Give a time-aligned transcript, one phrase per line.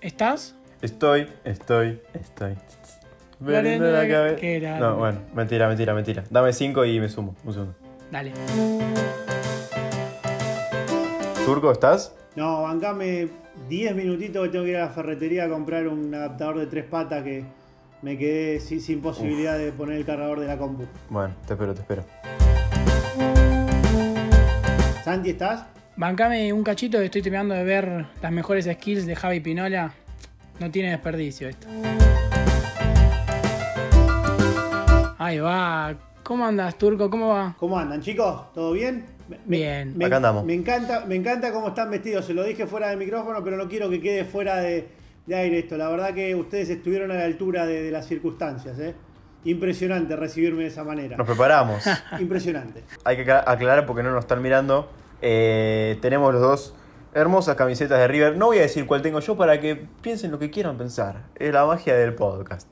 [0.00, 0.54] ¿estás?
[0.80, 2.54] Estoy, estoy, estoy.
[3.40, 4.78] La la cabe- caquera.
[4.78, 6.24] No, bueno, mentira, mentira, mentira.
[6.30, 7.36] Dame cinco y me sumo.
[7.44, 7.74] Un segundo.
[8.10, 8.32] Dale.
[11.44, 12.14] ¿Turco, estás?
[12.36, 13.28] No, bancame
[13.68, 16.84] 10 minutitos que tengo que ir a la ferretería a comprar un adaptador de tres
[16.84, 17.44] patas que
[18.02, 20.84] me quedé sin, sin posibilidad de poner el cargador de la compu.
[21.10, 22.04] Bueno, te espero, te espero.
[25.04, 25.64] Santi, ¿estás?
[26.04, 29.92] Bancame un cachito que estoy terminando de ver las mejores skills de Javi Pinola.
[30.58, 31.66] No tiene desperdicio esto.
[35.18, 35.94] Ahí va.
[36.22, 37.10] ¿Cómo andas, Turco?
[37.10, 37.54] ¿Cómo va?
[37.58, 38.50] ¿Cómo andan, chicos?
[38.54, 39.04] ¿Todo bien?
[39.28, 39.92] Me- Bien.
[39.98, 40.42] Me, Acá andamos.
[40.46, 42.24] Me encanta, me encanta cómo están vestidos.
[42.24, 44.88] Se lo dije fuera del micrófono, pero no quiero que quede fuera de,
[45.26, 45.76] de aire esto.
[45.76, 48.78] La verdad que ustedes estuvieron a la altura de, de las circunstancias.
[48.78, 48.94] ¿eh?
[49.44, 51.18] Impresionante recibirme de esa manera.
[51.18, 51.84] Nos preparamos.
[52.18, 52.84] Impresionante.
[53.04, 54.90] Hay que acla- aclarar porque no nos están mirando.
[55.22, 56.74] Eh, tenemos los dos
[57.14, 58.36] hermosas camisetas de River.
[58.36, 61.22] No voy a decir cuál tengo yo para que piensen lo que quieran pensar.
[61.36, 62.68] Es la magia del podcast.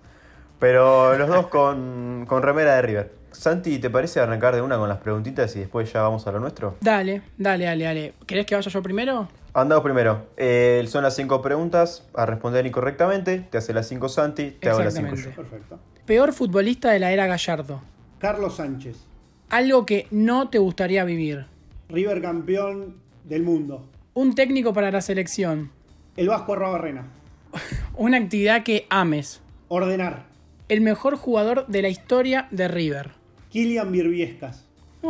[0.58, 3.18] Pero los dos con, con remera de River.
[3.30, 6.40] Santi, ¿te parece arrancar de una con las preguntitas y después ya vamos a lo
[6.40, 6.76] nuestro?
[6.80, 8.14] Dale, dale, dale, dale.
[8.26, 9.28] ¿Querés que vaya yo primero?
[9.54, 10.26] Andamos primero.
[10.36, 13.46] Eh, son las cinco preguntas a responder incorrectamente.
[13.50, 15.30] Te hace las cinco Santi, te hago las cinco yo.
[15.30, 15.78] Perfecto.
[16.06, 17.80] Peor futbolista de la era Gallardo.
[18.18, 18.96] Carlos Sánchez,
[19.50, 21.46] Algo que no te gustaría vivir.
[21.88, 23.88] River campeón del mundo.
[24.12, 25.70] Un técnico para la selección.
[26.16, 27.06] El Vasco Arrobarrena.
[27.96, 29.40] Una actividad que ames.
[29.68, 30.26] Ordenar.
[30.68, 33.12] El mejor jugador de la historia de River.
[33.48, 34.66] Kilian Birbiescas.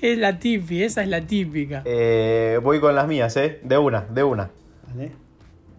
[0.00, 1.82] es la típica, esa es la típica.
[1.84, 3.58] Eh, voy con las mías, ¿eh?
[3.64, 4.50] De una, de una.
[4.88, 5.10] ¿Vale?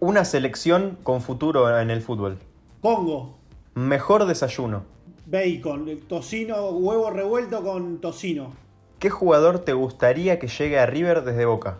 [0.00, 2.36] Una selección con futuro en el fútbol.
[2.82, 3.38] Congo.
[3.74, 4.84] Mejor desayuno.
[5.24, 5.88] Bacon.
[5.88, 6.68] el Tocino.
[6.72, 8.63] Huevo revuelto con tocino.
[8.98, 11.78] ¿Qué jugador te gustaría que llegue a River desde Boca?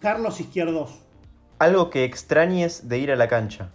[0.00, 1.00] Carlos Izquierdos.
[1.58, 3.70] Algo que extrañes de ir a la cancha.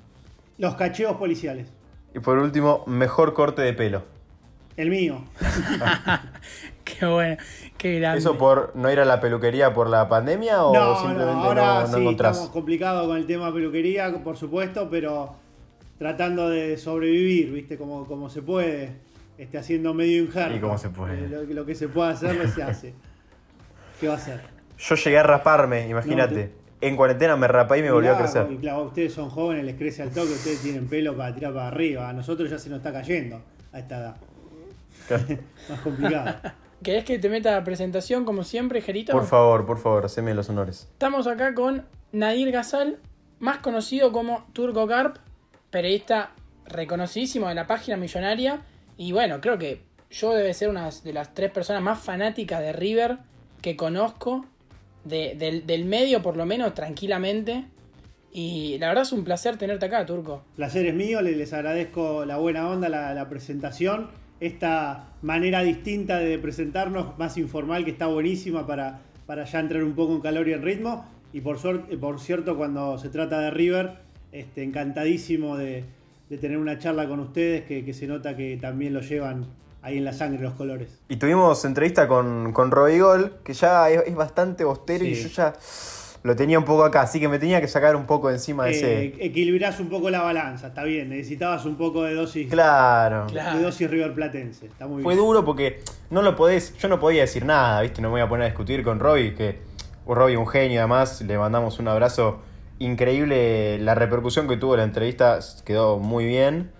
[0.57, 1.67] Los cacheos policiales.
[2.13, 4.03] Y por último, mejor corte de pelo.
[4.77, 5.23] El mío.
[6.83, 7.37] Qué bueno,
[7.77, 8.19] qué grande.
[8.19, 11.65] ¿Eso por no ir a la peluquería por la pandemia o no, simplemente no, ahora
[11.65, 12.31] no, no sí encontrás?
[12.35, 15.35] estamos complicados con el tema peluquería, por supuesto, pero
[15.97, 17.77] tratando de sobrevivir, ¿viste?
[17.77, 18.95] Como, como se puede,
[19.37, 20.55] este, haciendo medio injerto.
[20.55, 21.27] Y como se puede.
[21.27, 22.93] Lo, lo que se puede hacer, se hace.
[23.99, 24.41] ¿Qué va a hacer?
[24.77, 26.53] Yo llegué a raparme, imagínate.
[26.81, 28.47] En cuarentena me rapé y me volvió a crecer.
[28.59, 32.09] claro, ustedes son jóvenes, les crece al toque, ustedes tienen pelo para tirar para arriba.
[32.09, 33.39] A nosotros ya se nos está cayendo
[33.71, 34.15] a esta edad.
[35.69, 36.35] Más complicado.
[36.83, 39.11] ¿Querés que te meta la presentación como siempre, Gerito?
[39.11, 40.87] Por favor, por favor, haceme los honores.
[40.93, 42.97] Estamos acá con Nadir Gazal,
[43.39, 45.17] más conocido como Turco Carp,
[45.69, 46.31] periodista
[46.65, 48.61] reconocidísimo de la página millonaria.
[48.97, 52.73] Y bueno, creo que yo debe ser una de las tres personas más fanáticas de
[52.73, 53.17] River
[53.61, 54.45] que conozco,
[55.05, 57.65] de- del, del medio por lo menos, tranquilamente.
[58.33, 60.43] Y la verdad es un placer tenerte acá, Turco.
[60.55, 64.09] Placer es mío, les, agradezco la buena onda, la, la presentación,
[64.39, 69.93] esta manera distinta de presentarnos, más informal, que está buenísima para, para ya entrar un
[69.95, 71.05] poco en calor y en ritmo.
[71.33, 73.97] Y por, suerte, por cierto, cuando se trata de River,
[74.31, 75.83] este, encantadísimo de,
[76.31, 79.47] de tener una charla con ustedes, que, que se nota que también lo llevan
[79.81, 80.97] ahí en la sangre los colores.
[81.09, 85.53] Y tuvimos entrevista con, con Robigol, que ya es, es bastante austero y yo ya
[86.23, 88.71] lo tenía un poco acá, así que me tenía que sacar un poco encima de
[88.71, 89.03] ese.
[89.07, 93.25] Eh, equilibrás un poco la balanza, está bien, necesitabas un poco de dosis, Claro.
[93.27, 93.57] Claro.
[93.57, 95.25] de dosis River Platense, está muy Fue bien.
[95.25, 95.81] duro porque
[96.11, 98.01] no lo podés, yo no podía decir nada, ¿viste?
[98.01, 99.57] No me voy a poner a discutir con Robbie, que
[100.07, 102.39] Robbie un genio además, le mandamos un abrazo
[102.85, 106.71] increíble, la repercusión que tuvo la entrevista quedó muy bien.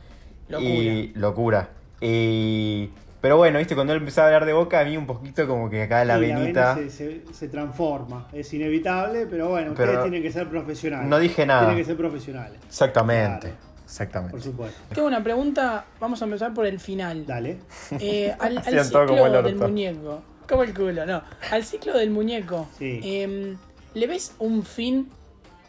[0.59, 1.69] Y locura.
[2.01, 2.89] Y
[3.21, 3.75] pero bueno, ¿viste?
[3.75, 6.15] Cuando él empezaba a hablar de Boca, a mí un poquito como que acá la
[6.15, 6.73] Sí, venita...
[6.75, 11.07] vena se, se- se transforma, es inevitable, pero bueno, Pero ustedes tienen que ser profesionales.
[11.07, 11.61] no dije nada.
[11.67, 13.55] Tienen que ser profesionales, Exactamente, Claro.
[13.85, 14.31] exactamente.
[14.31, 14.81] por supuesto.
[14.93, 17.25] Tengo una pregunta, vamos a empezar por el final.
[17.27, 17.59] Dale.
[17.99, 20.23] Eh, al, ciclo todo como el del muñeco.
[20.49, 21.21] Como el culo, no.
[21.51, 22.67] Al ciclo del muñeco.
[22.79, 22.99] Sí.
[23.03, 23.55] em,
[23.93, 25.09] ¿Le ves un fin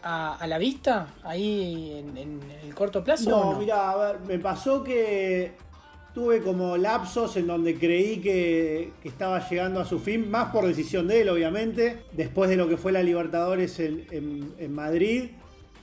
[0.03, 3.31] a, a la vista ahí en, en el corto plazo?
[3.31, 3.59] No, no?
[3.59, 5.53] mira, a ver, me pasó que
[6.15, 10.67] tuve como lapsos en donde creí que, que estaba llegando a su fin, más por
[10.67, 12.03] decisión de él, obviamente.
[12.13, 15.31] Después de lo que fue la Libertadores en, en- en Madrid,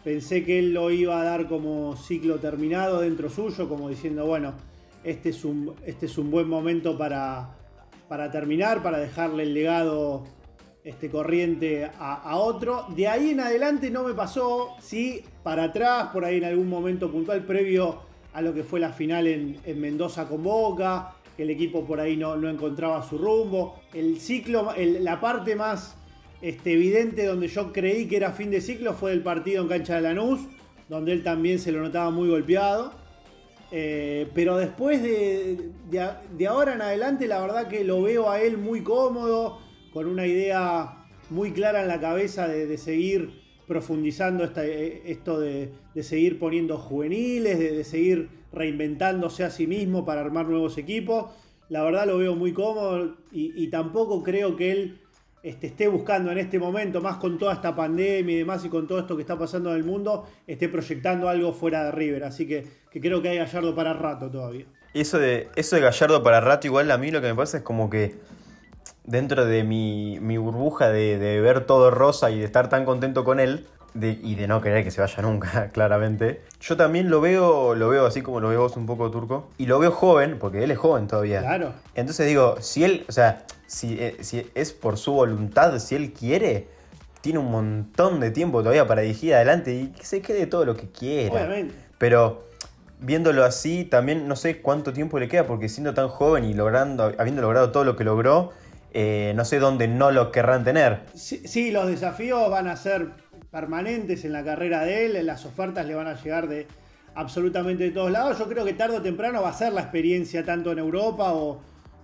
[0.04, 4.54] pensé que él lo iba a dar como ciclo terminado dentro suyo, como diciendo, bueno,
[5.04, 7.50] este es un, este es un buen momento para,
[8.08, 10.26] para terminar, para dejarle el legado
[10.90, 12.88] este, corriente a, otro.
[12.96, 17.12] De ahí en adelante no me pasó, sí, para atrás, por ahí en algún momento
[17.12, 18.00] puntual previo
[18.34, 22.00] a lo que fue la final en, en Mendoza con Boca, que el equipo por
[22.00, 23.80] ahí no, no encontraba su rumbo.
[23.94, 25.96] El ciclo, la parte más
[26.42, 29.96] este, evidente donde yo creí que era fin de ciclo fue el partido en cancha
[29.96, 30.40] de Lanús,
[30.88, 32.94] donde él también se lo notaba muy golpeado.
[33.72, 38.58] Eh, pero después de, de, ahora en adelante, la verdad que lo veo a él
[38.58, 39.60] muy cómodo,
[39.94, 46.40] con una idea muy clara en la cabeza de, seguir profundizando eh, esto de, seguir
[46.40, 51.32] poniendo juveniles, de, seguir reinventándose a sí mismo para armar nuevos equipos.
[51.70, 55.02] La verdad lo veo muy cómodo y tampoco creo que él
[55.42, 58.88] este, esté buscando en este momento, más con toda esta pandemia y demás y con
[58.88, 62.26] todo esto que está pasando en el mundo, esté proyectando algo fuera de River.
[62.26, 64.66] Así que, creo que hay Gallardo para rato todavía.
[64.94, 67.64] Eso de, eso de Gallardo para rato, igual a mí lo que me pasa es
[67.64, 68.16] como que
[69.10, 73.40] dentro de mi, burbuja de, de, ver todo rosa y de estar tan contento con
[73.40, 73.66] él,
[73.96, 76.42] y de no querer que se vaya nunca, claramente.
[76.62, 79.50] Yo también lo veo, lo veo así como lo veo vos un poco turco.
[79.58, 81.42] Y lo veo joven, porque él es joven todavía.
[81.42, 81.74] Claro.
[81.96, 86.14] Entonces digo, si él, o sea, si, eh, si es por su voluntad, si él
[86.14, 86.68] quiere,
[87.22, 90.76] tiene un montón de tiempo todavía para dirigir adelante y que se quede todo lo
[90.76, 91.34] que quiera.
[91.34, 91.74] Obviamente.
[91.98, 92.48] Pero
[93.00, 97.14] viéndolo así, también no sé cuánto tiempo le queda, porque siendo tan joven y logrando,
[97.18, 98.52] habiendo logrado todo lo que logró,
[98.94, 101.02] eh, no sé dónde no lo querrán tener.
[101.14, 103.10] sí, los desafíos van a ser
[103.52, 106.68] permanentes en la carrera de él, las ofertas le van a llegar de
[107.16, 108.38] absolutamente de todos lados.
[108.38, 111.62] Yo creo que tarde o temprano va a ser la experiencia tanto en Europa o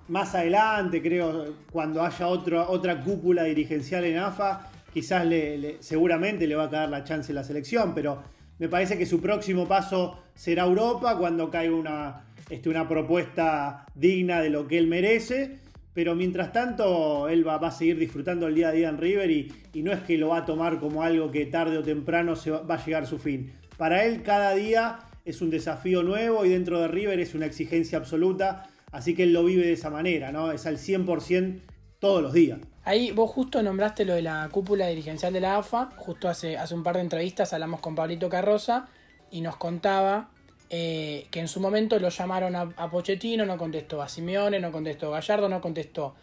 [0.08, 6.66] más adelante, creo, cuando haya otra cúpula dirigencial en AFA, quizás le, seguramente le va
[6.66, 8.22] a caer la chance en la selección, pero
[8.60, 14.42] me parece que su próximo paso será Europa cuando caiga una, este, una propuesta digna
[14.42, 15.60] de lo que él merece
[15.96, 19.82] pero mientras tanto, él va, a seguir disfrutando el día a día en River y,
[19.82, 22.66] no es que lo va a tomar como algo que tarde o temprano se va,
[22.68, 23.54] a llegar a su fin.
[23.78, 27.98] Para él, cada día es un desafío nuevo y dentro de River es una exigencia
[27.98, 28.68] absoluta.
[28.92, 30.52] Así que él lo vive de esa manera, ¿no?
[30.52, 31.62] Es al 100%
[32.00, 32.60] todos los días.
[32.84, 35.92] Ahí vos justo nombraste lo de la cúpula dirigencial de la AFA.
[35.96, 38.90] Justo hace, hace un par de entrevistas hablamos con Pablito Carroza
[39.32, 40.30] y nos contaba
[40.70, 45.12] eh, que en su momento lo llamaron a, Pochettino, no contestó, a Simeone no contestó,
[45.12, 46.16] Gallardo no contestó.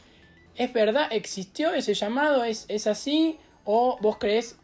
[0.56, 1.08] ¿Es verdad?
[1.10, 2.44] ¿Existió ese llamado?
[2.44, 3.38] ¿Es, es así?
[3.64, 4.58] ¿O vos crees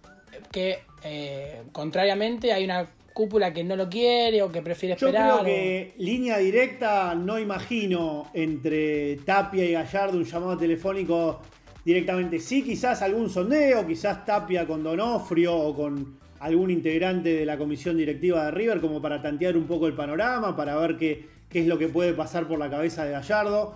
[0.51, 5.39] que eh, contrariamente hay una cúpula que no lo quiere o que prefiere esperar?
[5.39, 11.41] Yo creo que línea directa no imagino entre Tapia y Gallardo un llamado telefónico
[11.85, 12.39] directamente.
[12.39, 17.97] Sí, quizás algún sondeo, quizás Tapia con Donofrio o con algún integrante de la comisión
[17.97, 21.79] directiva de River como para tantear un poco el panorama, para ver qué, es lo
[21.79, 23.75] que puede pasar por la cabeza de Gallardo.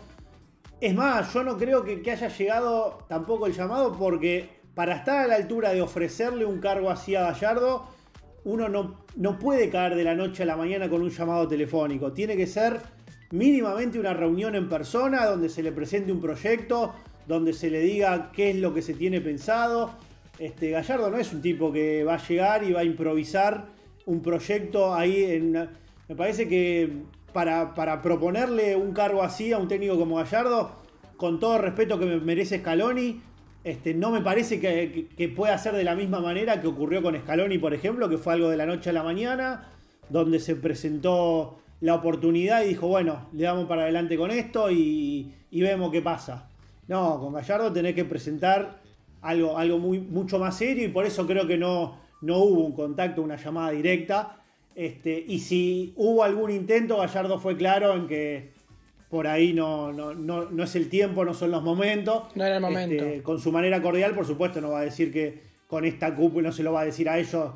[0.80, 5.26] Es más, yo no creo que, haya llegado tampoco el llamado porque para estar a
[5.26, 7.86] la altura de ofrecerle un cargo así a Gallardo,
[8.44, 12.12] uno no, no puede caer de la noche a la mañana con un llamado telefónico.
[12.12, 12.80] Tiene que ser
[13.30, 16.94] mínimamente una reunión en persona donde se le presente un proyecto,
[17.26, 19.92] donde se le diga qué es lo que se tiene pensado,
[20.38, 23.66] este, Gallardo no es un tipo que va a llegar y va a improvisar
[24.06, 25.52] un proyecto ahí en...
[26.08, 30.72] Me parece que para, proponerle un cargo así a un técnico como Gallardo,
[31.16, 33.22] con todo el respeto que me merece Scaloni,
[33.64, 37.58] este, no me parece que, pueda ser de la misma manera que ocurrió con Scaloni,
[37.58, 39.68] por ejemplo, que fue algo de la noche a la mañana,
[40.08, 45.32] donde se presentó la oportunidad y dijo, bueno, le damos para adelante con esto y,
[45.50, 46.48] y vemos qué pasa.
[46.88, 48.81] No, con Gallardo tenés que presentar
[49.22, 52.72] algo, algo muy, mucho más serio y por eso creo que no, no hubo un
[52.72, 54.36] contacto, una llamada directa.
[54.74, 58.52] Este, y si hubo algún intento, Gallardo fue claro en que
[59.10, 62.24] por ahí no, no, no, es el tiempo, no son los momentos.
[62.34, 63.04] No era el momento.
[63.04, 66.48] Este, con su manera cordial, por supuesto, no va a decir que con esta cúpula
[66.48, 67.50] no se lo va a decir a ellos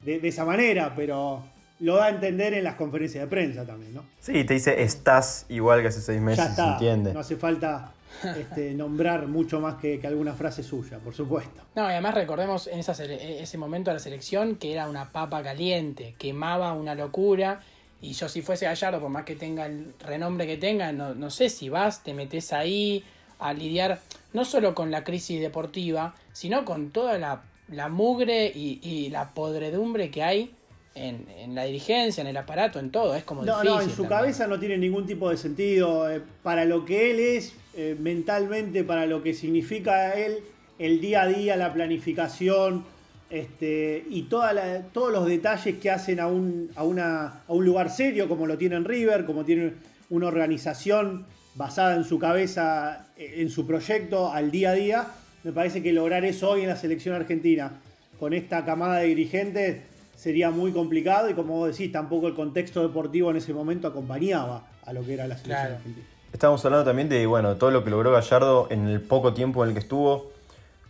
[0.00, 1.42] de, esa manera, pero
[1.80, 4.04] lo da a entender en las conferencias de prensa también, ¿no?
[4.20, 7.12] Sí, te dice estás igual que hace seis meses, ya está, entiende.
[7.12, 7.92] No hace falta
[8.38, 11.62] este, nombrar mucho más que, alguna frase suya, por supuesto.
[11.74, 16.14] No, y además recordemos en ese momento de la selección que era una papa caliente,
[16.18, 17.60] quemaba una locura.
[18.00, 21.48] Y yo si fuese Gallardo, por más que tenga el renombre que tenga, no, sé
[21.48, 23.04] si vas, te metes ahí
[23.38, 24.00] a lidiar
[24.32, 30.22] no solo con la crisis deportiva, sino con toda la, mugre y, la podredumbre que
[30.24, 30.54] hay
[30.94, 33.14] en, la dirigencia, en el aparato, en todo.
[33.14, 36.10] Es como no, No, en su cabeza no tiene ningún tipo de sentido.
[36.10, 40.38] Eh, para lo que él es, eh, mentalmente, para lo que significa él,
[40.78, 42.84] el día a día, la planificación
[43.30, 47.88] este, y toda todos los detalles que hacen a un, a, una, a un lugar
[47.90, 49.72] serio, como lo tiene en River, como tiene
[50.10, 51.24] una organización
[51.54, 55.06] basada en su cabeza, eh, en su proyecto, al día a día.
[55.44, 57.80] Me parece que lograr eso hoy en la selección argentina,
[58.20, 59.78] con esta camada de dirigentes,
[60.14, 64.68] sería muy complicado y como vos decís, tampoco el contexto deportivo en ese momento acompañaba
[64.84, 66.06] a lo que era la selección argentina.
[66.32, 69.68] Estamos hablando también de bueno, todo lo que logró Gallardo en el poco tiempo en
[69.68, 70.32] el que estuvo,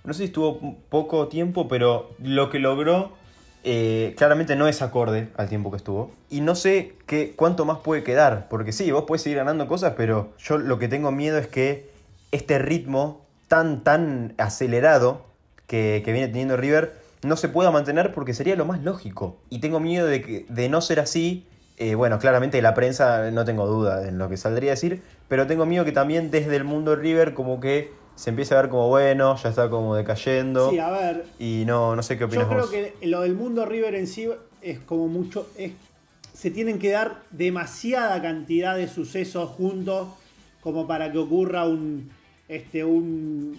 [0.05, 3.11] no sé si estuvo poco tiempo, pero lo que logró
[3.65, 6.13] eh, claramente no es acorde al tiempo que estuvo.
[6.31, 9.95] Y no sé qué, cuánto más puede quedar, porque sí, vos puedes seguir ganando cosas,
[9.97, 11.91] pero yo lo que tengo miedo es que
[12.31, 15.27] este ritmo tan, tan acelerado
[15.67, 19.39] que, que viene teniendo River no se pueda mantener porque sería lo más lógico.
[19.51, 21.47] Y tengo miedo de, que, de no ser así.
[21.79, 25.47] Eh, bueno, claramente la prensa no tengo duda en lo que saldría a decir, pero
[25.47, 28.89] tengo miedo que también desde el mundo River como que se empiece a ver como
[28.89, 30.71] bueno, ya está como decayendo.
[30.71, 31.25] Sí, a ver.
[31.39, 32.71] Y no, no sé qué opinas Yo creo vos.
[32.71, 34.29] que lo del mundo River en sí
[34.61, 35.49] es como mucho.
[35.57, 35.73] Es,
[36.35, 40.09] se tienen que dar demasiada cantidad de sucesos juntos
[40.61, 42.11] como para que ocurra un.
[42.49, 43.59] Este, un,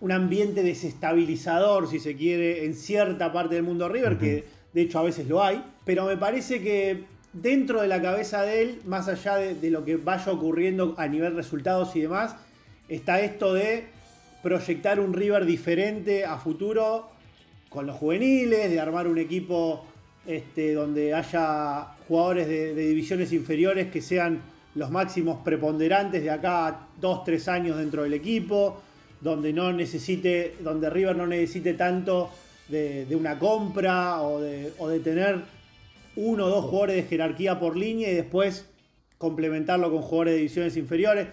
[0.00, 5.00] un ambiente desestabilizador, si se quiere, en cierta parte del mundo River, que de hecho
[5.00, 5.64] a veces lo hay.
[5.84, 9.96] Pero me parece que dentro de la cabeza de él, más allá de, lo que
[9.96, 12.36] vaya ocurriendo a nivel resultados y demás,
[12.88, 13.86] está esto de
[14.42, 17.10] proyectar un River diferente a futuro
[17.68, 19.84] con los juveniles, de armar un equipo
[20.26, 24.40] este, donde haya jugadores de, divisiones inferiores que sean
[24.74, 28.80] los máximos preponderantes de acá a 2, 3 años dentro del equipo,
[29.20, 32.30] donde no necesite, donde River no necesite tanto
[32.68, 35.57] de, una compra o de tener
[36.18, 38.68] uno o dos jugadores de jerarquía por línea y después
[39.18, 41.28] complementarlo con jugadores de divisiones inferiores.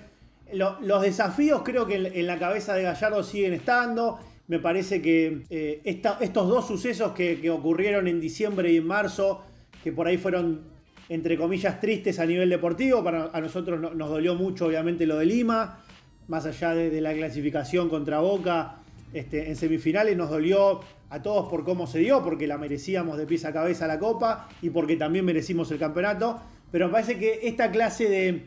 [0.54, 4.20] Lo- los desafíos creo que en, la cabeza de Gallardo siguen estando.
[4.48, 9.42] Me parece que eh, estos dos sucesos que, que ocurrieron en diciembre y en marzo,
[9.84, 10.62] que por ahí fueron,
[11.10, 15.18] entre comillas, tristes a nivel deportivo, para a nosotros no- nos dolió mucho obviamente lo
[15.18, 15.84] de Lima,
[16.28, 18.78] más allá de, de la clasificación contra Boca
[19.14, 23.26] este, en semifinales, nos dolió a todos por cómo se dio, porque la merecíamos de
[23.26, 26.40] pies a cabeza la copa y porque también merecimos el campeonato.
[26.72, 28.46] Pero me parece que esta clase de,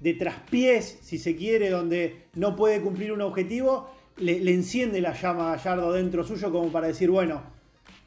[0.00, 5.52] de traspiés, si se quiere, donde no puede cumplir un objetivo, le, enciende la llama
[5.52, 7.42] a Gallardo dentro suyo como para decir, bueno,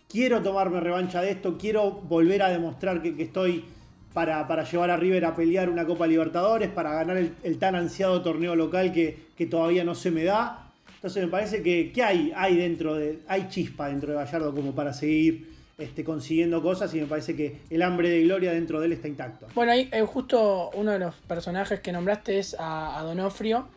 [0.10, 3.66] quiero tomarme revancha de esto, quiero volver a demostrar que, estoy
[4.14, 8.56] para, llevar a River a pelear una Copa Libertadores, para ganar el, tan ansiado torneo
[8.56, 10.63] local que todavía no se me da.
[11.04, 14.74] Entonces me parece que, que hay, hay dentro de, hay chispa dentro de Gallardo como
[14.74, 18.86] para seguir este, consiguiendo cosas y me parece que el hambre de gloria dentro de
[18.86, 19.48] él está intacto.
[19.54, 23.68] Bueno, ahí eh, justo uno de los personajes que nombraste es a, a Donofrio.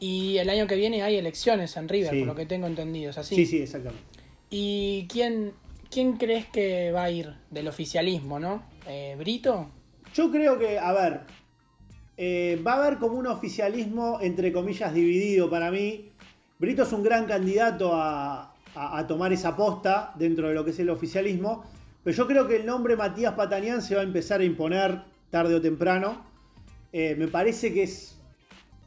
[0.00, 2.18] Y el año que viene hay elecciones en River, Sí.
[2.18, 3.10] por lo que tengo entendido.
[3.10, 3.36] ¿Es así?
[3.36, 4.02] Sí, sí, exactamente.
[4.50, 5.52] ¿Y quién,
[5.88, 8.64] quién crees que va a ir del oficialismo, no?
[8.88, 9.70] Eh, ¿Brito?
[10.14, 11.20] Yo creo que, a ver,
[12.16, 16.08] eh, va a haber como un oficialismo, entre comillas, dividido para mí.
[16.62, 18.54] Brito es un gran candidato a,
[19.08, 21.64] tomar esa posta dentro de lo que es el oficialismo,
[22.04, 25.56] pero yo creo que el nombre Matías Patanián se va a empezar a imponer tarde
[25.56, 26.24] o temprano.
[26.92, 28.16] Eh, me parece que es,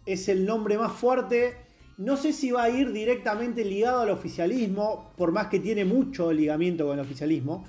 [0.06, 1.58] es el nombre más fuerte.
[1.98, 6.32] No sé si va a ir directamente ligado al oficialismo, por más que tiene mucho
[6.32, 7.66] ligamiento con el oficialismo.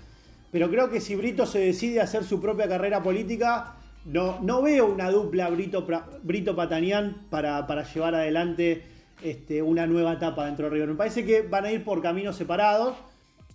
[0.53, 4.63] Pero creo que si Brito se decide a hacer su propia carrera política, no, no
[4.63, 5.85] veo una dupla Brito,
[6.23, 10.89] Brito Patanián para, para llevar adelante este, una nueva etapa dentro de River.
[10.91, 12.97] Me parece que van a ir por caminos separados,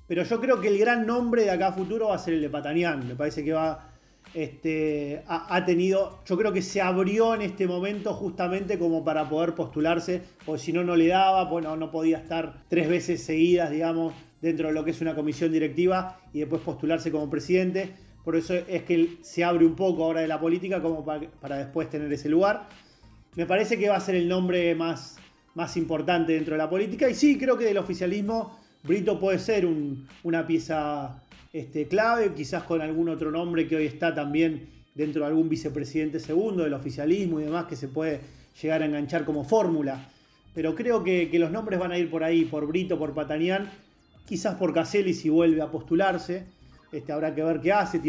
[0.08, 2.41] pero yo creo que el gran nombre de acá a futuro va a ser el
[2.41, 3.08] de Patanián.
[3.08, 3.88] Me parece que va.
[4.34, 6.20] Este, ha, tenido.
[6.25, 10.74] Yo creo que se abrió en este momento justamente como para poder postularse, porque si
[10.74, 14.86] no, no le daba, bueno, no podía estar tres veces seguidas, digamos, dentro de lo
[14.86, 17.91] que es una comisión directiva y después postularse como presidente.
[18.24, 21.89] Por eso es que se abre un poco ahora de la política como para después
[21.89, 22.68] tener ese lugar.
[23.36, 25.18] Me parece que va a ser el nombre más,
[25.55, 27.10] más importante dentro de la política.
[27.10, 31.22] Y sí, creo que del oficialismo Brito puede ser un- una pieza
[31.53, 36.20] este, clave, quizás con algún otro nombre que hoy está también dentro de algún vicepresidente
[36.20, 38.22] segundo del oficialismo y demás que se puede
[38.62, 40.08] llegar a enganchar como fórmula.
[40.53, 43.70] Pero creo que, los nombres van a ir por ahí, por Brito, por Patanián,
[44.25, 46.46] quizás por Caselli si vuelve a postularse.
[46.91, 48.01] Este, habrá que ver qué hace.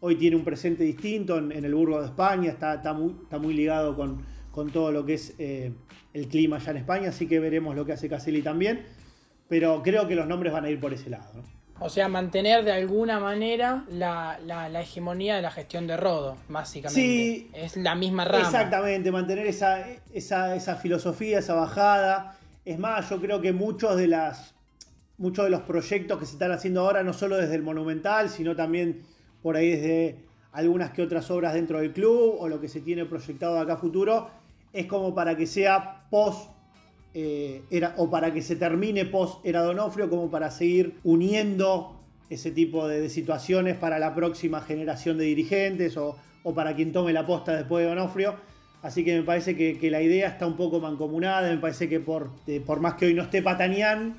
[0.00, 3.38] Hoy tiene un presente distinto en, en el Burgo de España, está, está, muy, está
[3.38, 5.72] muy ligado con, con todo lo que es eh,
[6.12, 8.84] el clima allá en España, así que veremos lo que hace Caselli también.
[9.48, 11.32] Pero creo que los nombres van a ir por ese lado.
[11.34, 11.42] ¿no?
[11.84, 16.36] O sea, mantener de alguna manera la, la- la hegemonía de la gestión de Rodo,
[16.48, 17.00] básicamente.
[17.00, 17.50] Sí.
[17.54, 18.44] Es la misma rama.
[18.44, 22.36] Exactamente, mantener esa, esa, esa filosofía, esa bajada.
[22.64, 24.54] Es más, yo creo que muchos de las
[25.16, 28.56] muchos de los proyectos que se están haciendo ahora, no solo desde el Monumental, sino
[28.56, 29.02] también
[29.42, 30.16] por ahí desde
[30.52, 33.74] algunas que otras obras dentro del club o lo que se tiene proyectado de acá
[33.74, 34.30] a futuro,
[34.72, 36.50] es como para que sea post
[37.12, 42.52] eh, era, o para que se termine post era Donofrio, como para seguir uniendo ese
[42.52, 47.12] tipo de, de situaciones para la próxima generación de dirigentes o, o para quien tome
[47.12, 48.36] la posta después de Donofrio.
[48.82, 52.00] Así que me parece que, que la idea está un poco mancomunada, me parece que
[52.00, 54.14] por, eh, por más que hoy no esté Patanián,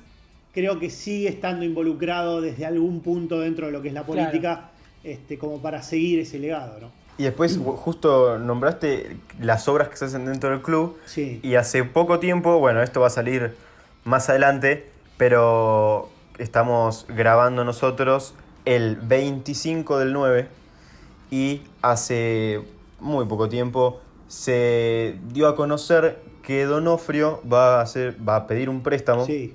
[0.52, 4.70] creo que sigue estando involucrado desde algún punto dentro de lo que es la política,
[5.02, 7.01] este, como para seguir ese legado, ¿no?
[7.22, 10.98] Y después justo nombraste las obras que se hacen dentro del club.
[11.04, 11.38] Sí.
[11.44, 13.54] Y hace poco tiempo, bueno, esto va a salir
[14.02, 20.48] más adelante, pero estamos grabando nosotros el 25 del 9
[21.30, 22.60] y hace
[22.98, 28.68] muy poco tiempo se dio a conocer que Donofrio va a, hacer, va a pedir
[28.68, 29.54] un préstamo Sí,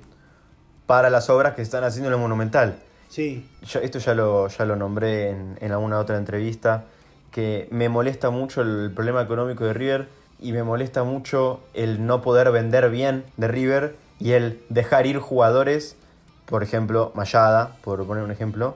[0.86, 2.78] para las obras que están haciendo en el Monumental.
[3.08, 6.84] sí, Yo- esto ya lo, ya lo nombré en, en alguna otra entrevista,
[7.38, 10.08] que me molesta mucho el problema económico de River
[10.40, 15.18] y me molesta mucho el no poder vender bien de River y el dejar ir
[15.20, 15.94] jugadores,
[16.46, 18.74] por ejemplo, Mayada, por poner un ejemplo,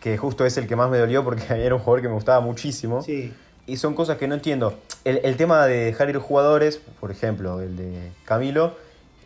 [0.00, 2.40] que justo es el que más me dolió porque era un jugador que me gustaba
[2.40, 3.02] muchísimo.
[3.02, 3.34] sí.
[3.66, 4.78] Y son cosas que no entiendo.
[5.04, 8.74] El, el tema de dejar ir jugadores, por ejemplo, el de Camilo,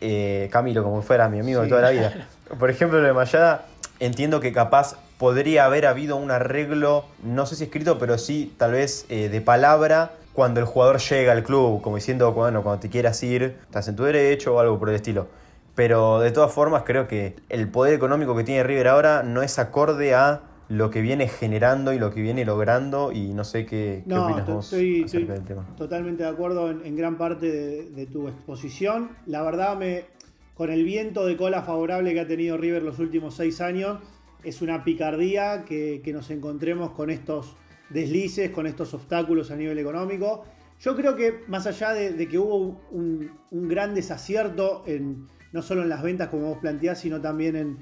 [0.01, 2.27] eh, Camilo como fuera mi amigo de toda la vida.
[2.59, 3.65] Por ejemplo, el de Mayada,
[4.01, 8.73] entiendo que capaz podría haber habido un arreglo, no sé si escrito, pero sí tal
[8.73, 12.89] vez eh, de palabra, cuando el jugador llega al club, como diciendo, bueno, cuando te
[12.89, 15.27] quieras ir, estás en tu derecho o algo por el estilo.
[15.75, 19.57] Pero de todas formas creo que el poder económico que tiene River ahora no es
[19.59, 24.03] acorde a lo que viene generando y lo que viene logrando y no sé qué,
[24.09, 25.65] qué No, opinas vos estoy, acerca estoy del tema.
[25.77, 29.11] totalmente de acuerdo en, en gran parte de, de tu exposición.
[29.25, 30.05] La verdad, me,
[30.53, 33.99] con el viento de cola favorable que ha tenido River los últimos seis años,
[34.43, 37.55] es una picardía que, nos encontremos con estos
[37.89, 40.43] deslices, con estos obstáculos a nivel económico.
[40.79, 45.89] Yo creo que más allá de, que hubo un, gran desacierto, en, no solo en
[45.89, 47.77] las ventas como vos planteás, sino también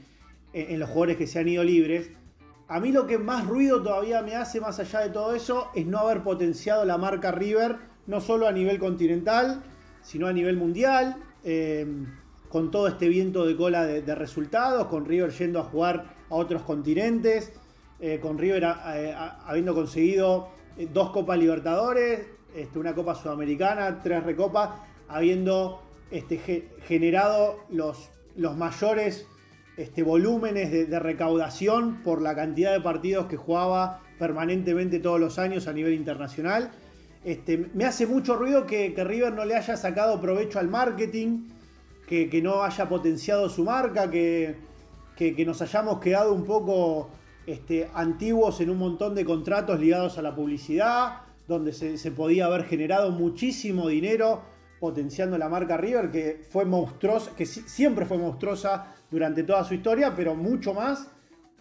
[0.53, 2.12] en, los jugadores que se han ido libres,
[2.68, 5.86] a mí lo que más ruido todavía me hace más allá de todo eso es
[5.86, 7.77] no haber potenciado la marca River,
[8.08, 9.63] no solo a nivel continental,
[10.01, 11.86] sino a nivel mundial, eh,
[12.50, 16.63] con todo este viento de cola de resultados, con River yendo a jugar a otros
[16.63, 17.51] continentes,
[18.00, 24.70] eh, con River habiendo conseguido eh, dos Copas Libertadores, este, una Copa Sudamericana, tres Recopas,
[25.07, 29.27] habiendo este, ge- generado los, los mayores
[29.77, 35.67] este, volúmenes de, recaudación por la cantidad de partidos que jugaba permanentemente todos los años
[35.67, 36.72] a nivel internacional.
[37.74, 41.48] Me hace mucho ruido que, que River no le haya sacado provecho al marketing,
[42.07, 44.55] que, que no haya potenciado su marca, que,
[45.36, 47.10] que- nos hayamos quedado un poco
[47.46, 52.64] este, antiguos en un montón de contratos ligados a la publicidad, donde se, podía haber
[52.66, 54.42] generado muchísimo dinero
[54.79, 59.74] potenciando la marca River, que fue monstruosa, que si- siempre fue monstruosa durante toda su
[59.75, 61.07] historia, pero mucho más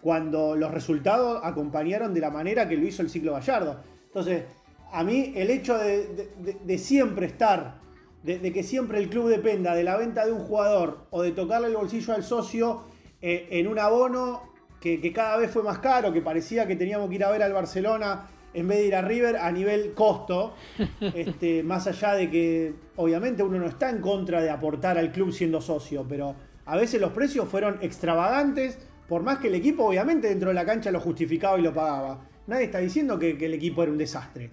[0.01, 3.81] cuando los resultados acompañaron de la manera que lo hizo el ciclo Gallardo.
[4.07, 4.45] Entonces,
[4.91, 6.29] a mí el hecho de,
[6.65, 7.79] de- siempre estar,
[8.23, 11.67] de que siempre el club dependa de la venta de un jugador o de tocarle
[11.67, 12.83] el bolsillo al socio
[13.21, 17.09] eh, en un abono que, que cada vez fue más caro, que parecía que teníamos
[17.09, 20.53] que ir a ver al Barcelona en vez de ir a River a nivel costo,
[21.13, 25.31] este, más allá de que obviamente uno no está en contra de aportar al club
[25.31, 30.27] siendo socio, pero a veces los precios fueron extravagantes, por más que el equipo obviamente
[30.27, 32.27] dentro de la cancha lo justificaba y lo pagaba.
[32.47, 34.51] Nadie está diciendo que, que el equipo era un desastre.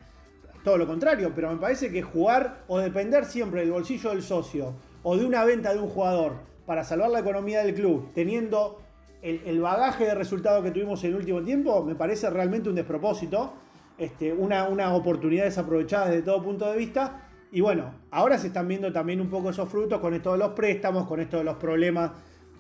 [0.63, 4.75] Todo lo contrario, pero me parece que jugar o depender siempre del bolsillo del socio
[5.03, 8.83] o de una venta de un jugador para salvar la economía del club, teniendo
[9.23, 13.55] el, bagaje de resultados que tuvimos en el último tiempo, me parece realmente un despropósito,
[13.97, 17.23] este, una, una oportunidad desaprovechada desde todo punto de vista.
[17.51, 20.51] Y bueno, ahora se están viendo también un poco esos frutos con esto de los
[20.51, 22.11] préstamos, con esto de los problemas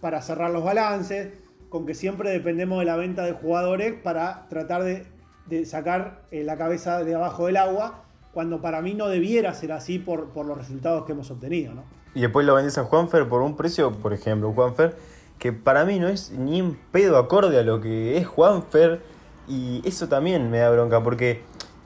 [0.01, 1.35] para cerrar los balances,
[1.69, 5.05] con que siempre dependemos de la venta de jugadores para tratar de,
[5.49, 9.71] de sacar eh, la cabeza de abajo del agua, cuando para mí no debiera ser
[9.73, 11.75] así por, por los resultados que hemos obtenido.
[11.75, 11.99] ¿no?
[12.19, 14.97] Y después lo vendés a Juanfer por un precio, por ejemplo, Juanfer,
[15.39, 19.01] que para mí no es ni un pedo acorde a lo que es Juanfer.
[19.47, 21.43] Y eso también me da bronca, porque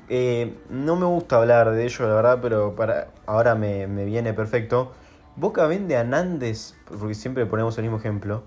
[0.09, 4.33] eh, no me gusta hablar de ello, la verdad, pero para ahora me, me viene
[4.33, 4.93] perfecto.
[5.37, 8.43] Boca vende a Nández, porque siempre ponemos el mismo ejemplo.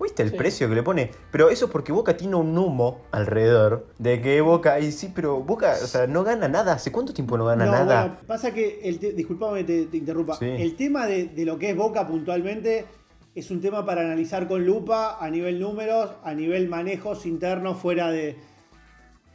[0.00, 0.36] ¿Viste el Sí.
[0.36, 1.10] precio que le pone?
[1.30, 5.40] Pero eso es porque Boca tiene un humo alrededor de que Boca, y sí, pero
[5.40, 6.72] Boca, o sea, no gana nada.
[6.74, 8.00] ¿Hace cuánto tiempo no gana No, nada?
[8.02, 10.46] bueno, pasa que, el te- disculpame que te, te interrumpa, Sí.
[10.46, 12.86] el tema de, de lo que es Boca puntualmente
[13.34, 18.10] es un tema para analizar con lupa a nivel números, a nivel manejos internos fuera
[18.10, 18.36] de,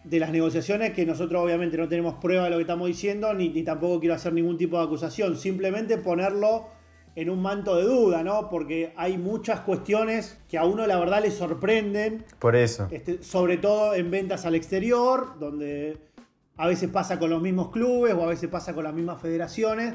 [0.03, 3.49] de las negociaciones, que nosotros obviamente no tenemos prueba de lo que estamos diciendo, ni,
[3.49, 6.65] ni tampoco quiero hacer ningún tipo de acusación, simplemente ponerlo
[7.15, 8.49] en un manto de duda, ¿no?
[8.49, 12.87] Porque hay muchas cuestiones que a uno la verdad le sorprenden Por eso.
[12.91, 15.97] este, sobre todo en ventas al exterior, donde
[16.57, 19.93] a veces pasa con los mismos clubes o a veces pasa con las mismas federaciones,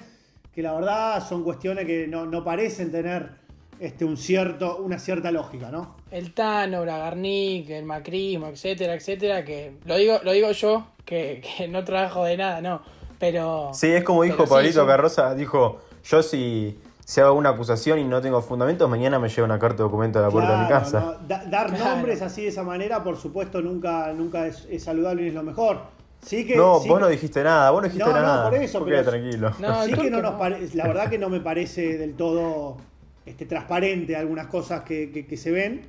[0.55, 3.31] que la verdad son cuestiones que no, no parecen tener
[3.79, 5.97] este, un cierto, una cierta lógica, ¿no?
[6.11, 11.69] El Tano, Bragarnik, el macrismo, etcétera, etcétera, que lo digo, lo digo yo, que, que
[11.69, 12.83] no trabajo de nada, no.
[13.19, 13.71] Pero.
[13.75, 16.79] Sí, es como dijo sí, Pablito Carroza, dijo, yo si,
[17.11, 20.21] si hago una acusación y no tengo fundamentos, mañana me lleva una carta de documento
[20.21, 21.01] a la puerta de mi casa.
[21.01, 21.85] no, da- dar Claro.
[21.97, 25.43] nombres así de esa manera, por supuesto, nunca, nunca es, es saludable ni es lo
[25.43, 25.79] mejor.
[26.23, 28.49] Sí que, No, sí vos que- no dijiste nada, vos no dijiste No, no, nada.
[28.51, 29.51] por eso, pero- tranquilo.
[29.59, 32.77] No, sí que no nos pare- la verdad que no me parece del todo
[33.27, 35.83] este, transparente algunas cosas que, que- que se ven.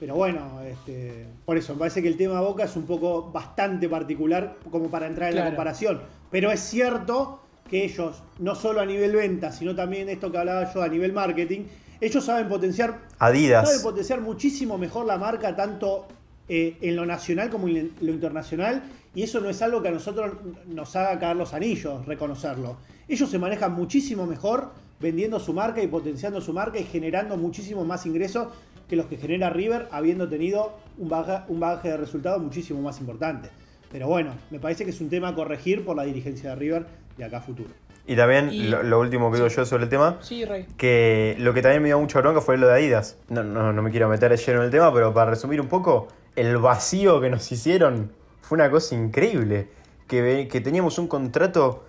[0.00, 3.90] Pero bueno, este, por eso, me parece que el tema Boca es un poco bastante
[3.90, 6.00] particular como para entrar en la comparación.
[6.30, 7.40] Pero es cierto
[7.72, 11.14] que ellos, no solo a nivel venta, sino también esto que hablaba yo a nivel
[11.14, 11.62] marketing,
[12.02, 13.66] ellos saben potenciar Adidas.
[13.66, 16.06] sabe potenciar muchísimo mejor la marca tanto
[16.50, 18.82] eh, en lo nacional como en lo internacional
[19.14, 20.32] y eso no es algo que a nosotros
[20.66, 22.76] nos haga caer los anillos reconocerlo.
[23.08, 27.86] Ellos se manejan muchísimo mejor vendiendo su marca y potenciando su marca y generando muchísimo
[27.86, 28.48] más ingresos
[28.86, 33.00] que los que genera River habiendo tenido un bagaje, un bagaje de resultados muchísimo más
[33.00, 33.48] importante.
[33.92, 36.86] Pero bueno, me parece que es un tema a corregir por la dirigencia de River
[37.16, 37.70] de acá a futuro.
[38.06, 40.66] Y también, Y- lo, lo último que digo yo sobre el tema, Sí, Rey.
[40.76, 43.16] que lo que también me dio mucha bronca fue lo de Adidas.
[43.28, 46.08] No, no, no me quiero meter lleno en el tema, pero para resumir un poco,
[46.34, 49.68] el vacío que nos hicieron fue una cosa increíble.
[50.08, 51.84] Que, que teníamos un contrato,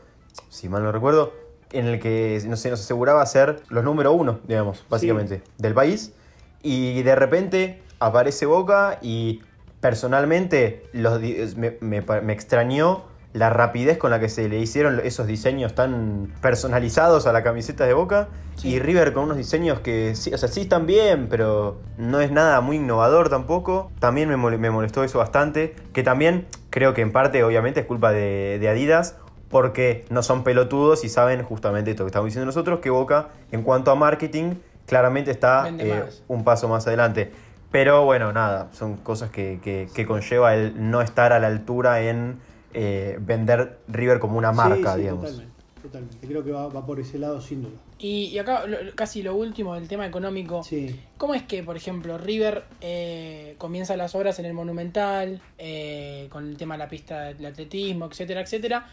[0.49, 1.33] si mal no recuerdo,
[1.71, 6.13] en el que no sé, nos aseguraba ser los número uno, digamos, básicamente, del país.
[6.61, 9.41] Y de repente aparece Boca y
[9.81, 11.19] personalmente los,
[11.57, 13.03] me, me me extrañó
[13.33, 17.85] la rapidez con la que se le hicieron esos diseños tan personalizados a la camiseta
[17.85, 18.69] de Boca Sí.
[18.69, 22.31] y River con unos diseños que sí, o sea, sí están bien, pero no es
[22.31, 23.91] nada muy innovador tampoco.
[23.99, 27.85] También me, mole- me molestó eso bastante, que también creo que en parte obviamente es
[27.87, 29.15] culpa de, de Adidas
[29.49, 33.63] porque no son pelotudos y saben justamente esto que estamos diciendo nosotros, que Boca en
[33.63, 34.53] cuanto a marketing
[34.85, 37.31] claramente está eh, un paso más adelante.
[37.71, 42.01] Pero bueno, nada, son cosas que, que- que conlleva el no estar a la altura
[42.01, 42.37] en
[42.73, 45.23] eh, vender River como una marca, Sí, sí, digamos.
[45.25, 46.27] Totalmente, totalmente.
[46.27, 47.73] Creo que va, va por ese lado sin duda.
[47.99, 50.61] Y, y acá lo- casi lo último del tema económico.
[50.63, 50.99] Sí.
[51.17, 56.47] ¿Cómo es que, por ejemplo, River eh, comienza las obras en el Monumental, eh, con
[56.49, 58.87] el tema de la pista del atletismo, etcétera, etcétera?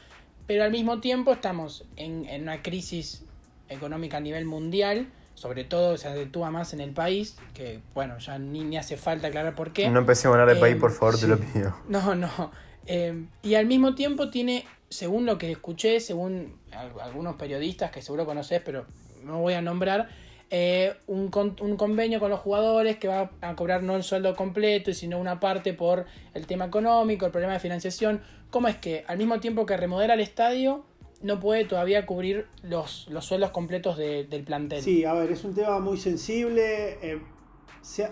[0.46, 3.24] Pero al mismo tiempo estamos en, en una crisis
[3.68, 8.38] económica a nivel mundial, sobre todo se acentúa más en el país, que bueno, ya
[8.38, 9.88] ni, ni hace falta aclarar por qué.
[9.88, 11.22] No empecemos a hablar de Eh, país, por favor, sí.
[11.22, 11.74] te lo pido.
[11.88, 12.50] No, no.
[12.86, 18.02] Eh, y al mismo tiempo tiene, según lo que escuché, según al- algunos periodistas que
[18.02, 18.86] seguro conoces, pero
[19.22, 20.08] no voy a nombrar,
[20.52, 24.34] eh, un, con- un convenio con los jugadores que va a cobrar no el sueldo
[24.34, 28.20] completo, sino una parte por el tema económico, el problema de financiación.
[28.50, 30.84] ¿Cómo es que al mismo tiempo que remodela el estadio,
[31.22, 34.82] no puede todavía cubrir los, sueldos completos de- del plantel?
[34.82, 36.98] Sí, a ver, es un tema muy sensible.
[37.02, 37.20] eh,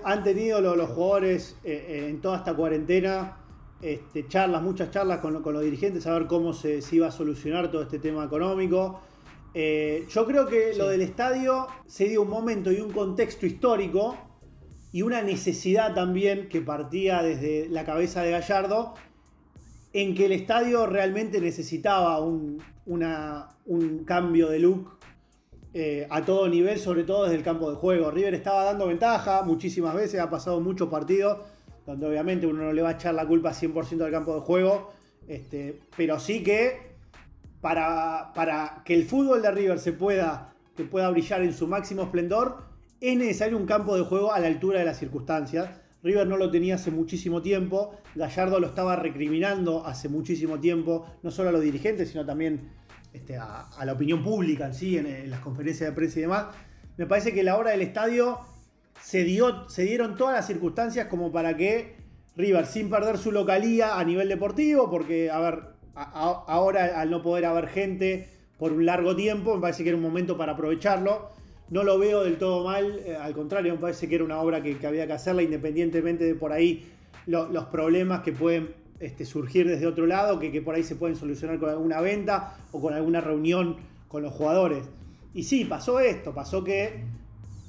[0.04, 3.38] han tenido lo- los, jugadores eh, en toda esta cuarentena
[3.83, 7.07] este, charlas, muchas charlas con, lo- con los dirigentes a ver cómo se, se iba
[7.09, 9.01] a solucionar todo este tema económico.
[9.55, 10.79] Eh, yo creo que Sí.
[10.79, 14.17] lo del estadio se dio un momento y un contexto histórico
[14.93, 18.95] y una necesidad también que partía desde la cabeza de Gallardo
[19.93, 24.99] en que el estadio realmente necesitaba un, una- un cambio de look
[25.75, 28.11] eh, a todo nivel, sobre todo desde el campo de juego.
[28.11, 31.38] River estaba dando ventaja muchísimas veces, ha pasado muchos partidos,
[31.88, 34.92] donde obviamente uno no le va a echar la culpa 100% al campo de juego,
[35.27, 36.96] este, pero sí que
[37.62, 42.03] para, para que el fútbol de River se pueda, que pueda brillar en su máximo
[42.03, 42.59] esplendor,
[43.01, 45.70] es necesario un campo de juego a la altura de las circunstancias.
[46.03, 51.31] River no lo tenía hace muchísimo tiempo, Gallardo lo estaba recriminando hace muchísimo tiempo, no
[51.31, 52.68] solo a los dirigentes, sino también
[53.14, 56.46] este, a, la opinión pública en sí, en, en las conferencias de prensa y demás.
[56.98, 58.40] Me parece que la hora del estadio
[59.02, 61.96] se, dio, se dieron todas las circunstancias como para que
[62.37, 65.61] River, sin perder su localía a nivel deportivo, porque, a ver,
[65.94, 70.02] ahora al no poder haber gente por un largo tiempo, me parece que era un
[70.02, 71.30] momento para aprovecharlo.
[71.70, 74.62] No lo veo del todo mal, eh, al contrario, me parece que era una obra
[74.62, 76.88] que, había que hacerla, independientemente de por ahí
[77.26, 81.14] lo- los problemas que pueden este, surgir desde otro lado, que por ahí se pueden
[81.14, 83.76] solucionar con alguna venta o con alguna reunión
[84.08, 84.84] con los jugadores.
[85.34, 87.04] Y sí, pasó esto, pasó que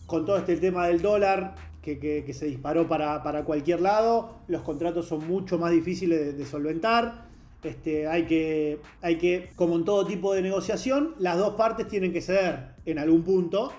[0.10, 5.26] con todo este tema del dólar que, se disparó para, cualquier lado, los contratos son
[5.28, 7.30] mucho más difíciles de, solventar.
[7.63, 12.13] Este, hay, que, hay que, como en todo tipo de negociación, las dos partes tienen
[12.13, 13.72] que ceder en algún punto.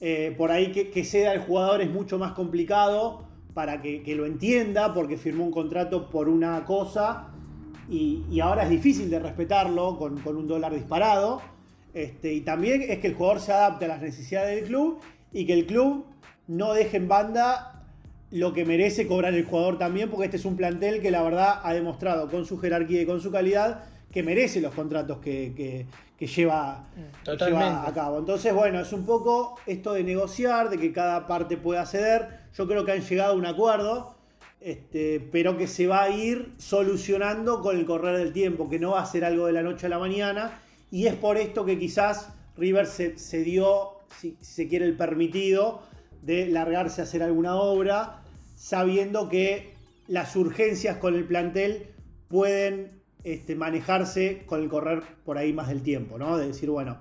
[0.00, 3.24] Eh, por ahí que, ceda el jugador es mucho más complicado
[3.54, 7.28] para que, lo entienda, porque firmó un contrato por una cosa
[7.88, 11.40] y, ahora es difícil de respetarlo con, con un dólar disparado.
[11.94, 15.00] Este, y también es que el jugador se adapte a las necesidades del club
[15.36, 16.06] y que el club
[16.48, 17.84] no deje en banda
[18.30, 21.60] lo que merece cobrar el jugador también, porque este es un plantel que la verdad
[21.62, 25.86] ha demostrado con su jerarquía y con su calidad que merece los contratos que,
[26.18, 26.86] lleva,
[27.26, 28.18] a cabo.
[28.18, 32.28] Entonces, bueno, es un poco esto de negociar, de que cada parte pueda ceder.
[32.56, 34.16] Yo creo que han llegado a un acuerdo,
[34.62, 38.92] este, pero que se va a ir solucionando con el correr del tiempo, que no
[38.92, 40.62] va a ser algo de la noche a la mañana.
[40.90, 45.82] Y es por esto que quizás River se, dio, si, se quiere, el permitido
[46.22, 48.22] de largarse a hacer alguna obra,
[48.56, 49.74] sabiendo que
[50.08, 51.88] las urgencias con el plantel
[52.28, 56.36] pueden este, manejarse con el correr por ahí más del tiempo, ¿no?
[56.36, 56.98] De decir, bueno,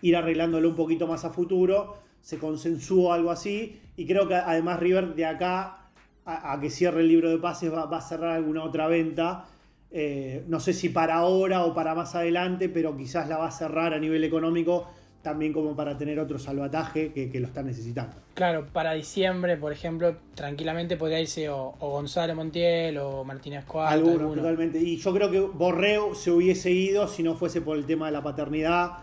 [0.00, 4.80] ir arreglándolo un poquito más a futuro, se consensuó algo así, y creo que además
[4.80, 5.82] River de acá
[6.24, 9.46] a, que cierre el libro de pases va, a cerrar alguna otra venta.
[9.90, 13.50] Eh, no sé si para ahora o para más adelante, pero quizás la va a
[13.50, 14.88] cerrar a nivel económico
[15.22, 18.16] también como para tener otro salvataje que, lo están necesitando.
[18.34, 23.94] Claro, para diciembre, por ejemplo, tranquilamente podría irse o, Gonzalo Montiel o Martínez Cuarto.
[23.94, 24.80] Algunos, totalmente.
[24.80, 28.12] Y yo creo que Borreo se hubiese ido si no fuese por el tema de
[28.12, 28.98] la paternidad.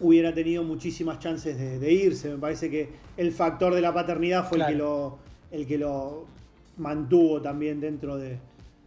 [0.00, 2.30] Hubiera tenido muchísimas chances de, irse.
[2.30, 5.18] Me parece que el factor de la paternidad fue el, que lo,
[5.52, 6.26] el que lo
[6.78, 8.38] mantuvo también dentro de,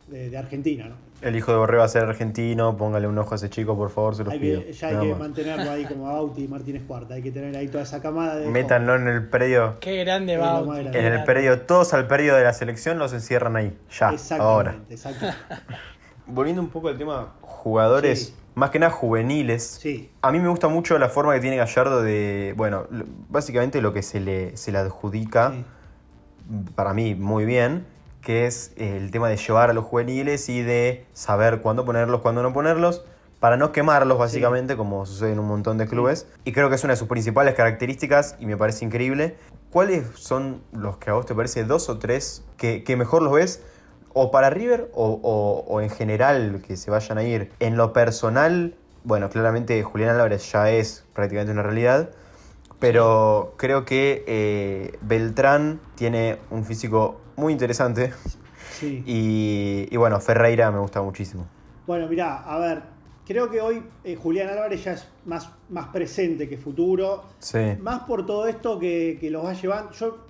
[0.09, 0.95] de, Argentina, ¿no?
[1.21, 3.89] El hijo de Borré va a ser argentino, póngale un ojo a ese chico, por
[3.89, 4.61] favor, se los pido.
[4.61, 7.83] ya hay que mantenerlo ahí como Bauti y Martínez Cuarta, hay que tener ahí toda
[7.83, 8.47] esa camada de...
[8.47, 9.77] Métanlo en el predio.
[9.79, 10.97] Qué grande Bauti.
[10.97, 14.79] En el predio, todos al predio de la selección los encierran ahí, ya, ahora.
[14.89, 15.39] Exactamente.
[16.27, 18.35] Volviendo un poco al tema jugadores...
[18.55, 19.79] Más que nada juveniles.
[19.81, 20.11] Sí.
[20.21, 22.53] A mí me gusta mucho la forma que tiene Gallardo de.
[22.55, 22.85] Bueno,
[23.27, 25.53] básicamente lo que se le, se le adjudica.
[26.75, 27.87] Para mí, muy bien
[28.23, 32.41] que es el tema de llevar a los juveniles y de saber cuándo ponerlos, cuándo
[32.41, 33.03] no ponerlos,
[33.39, 36.27] para no quemarlos básicamente, como sucede en un montón de clubes.
[36.45, 39.35] Y creo que es una de sus principales características y me parece increíble.
[39.69, 43.61] ¿Cuáles son los que a vos te parece dos o tres que, mejor los ves?
[44.13, 47.51] O para River o, en general que se vayan a ir.
[47.59, 52.11] En lo personal, bueno, claramente Julián Álvarez ya es prácticamente una realidad.
[52.79, 58.13] Pero creo que eh, Beltrán tiene un físico muy interesante.
[58.71, 59.03] Sí.
[59.05, 61.47] Y, bueno, Ferreira me gusta muchísimo.
[61.85, 62.81] Bueno, mirá, a ver,
[63.25, 67.23] creo que hoy eh, Julián Álvarez ya es más, más presente que futuro.
[67.39, 67.59] Sí.
[67.79, 69.91] Más por todo esto que, que los va llevando.
[69.91, 70.25] Yo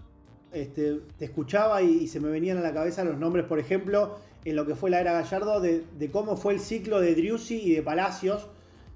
[0.53, 4.55] este, te escuchaba y, se me venían a la cabeza los nombres, por ejemplo, en
[4.55, 7.81] lo que fue la era Gallardo, de, cómo fue el ciclo de Driussi y de
[7.81, 8.47] Palacios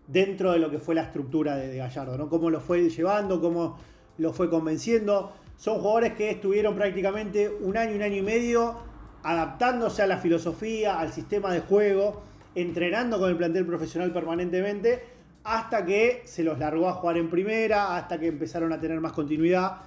[0.05, 2.29] dentro de lo que fue la estructura de, de Gallardo, ¿no?
[2.29, 3.77] Cómo lo fue llevando, cómo
[4.19, 5.33] lo fue convenciendo.
[5.57, 8.75] Son jugadores que estuvieron prácticamente un año, un año y medio
[9.23, 12.21] adaptándose a la filosofía, al sistema de juego,
[12.55, 15.03] entrenando con el plantel profesional permanentemente,
[15.43, 19.13] hasta que se los largó a jugar en primera, hasta que empezaron a tener más
[19.13, 19.77] continuidad.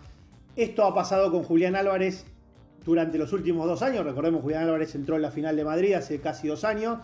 [0.57, 2.27] Esto ha pasado con Julián Álvarez
[2.85, 4.05] durante los últimos dos años.
[4.05, 6.99] Recordemos, Julián Álvarez entró en la final de Madrid hace casi dos años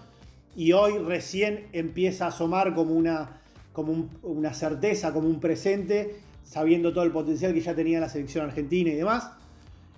[0.57, 3.41] y hoy recién empieza a asomar como una,
[3.73, 8.47] como una certeza, como un presente sabiendo todo el potencial que ya tenía la selección
[8.47, 9.31] argentina y demás.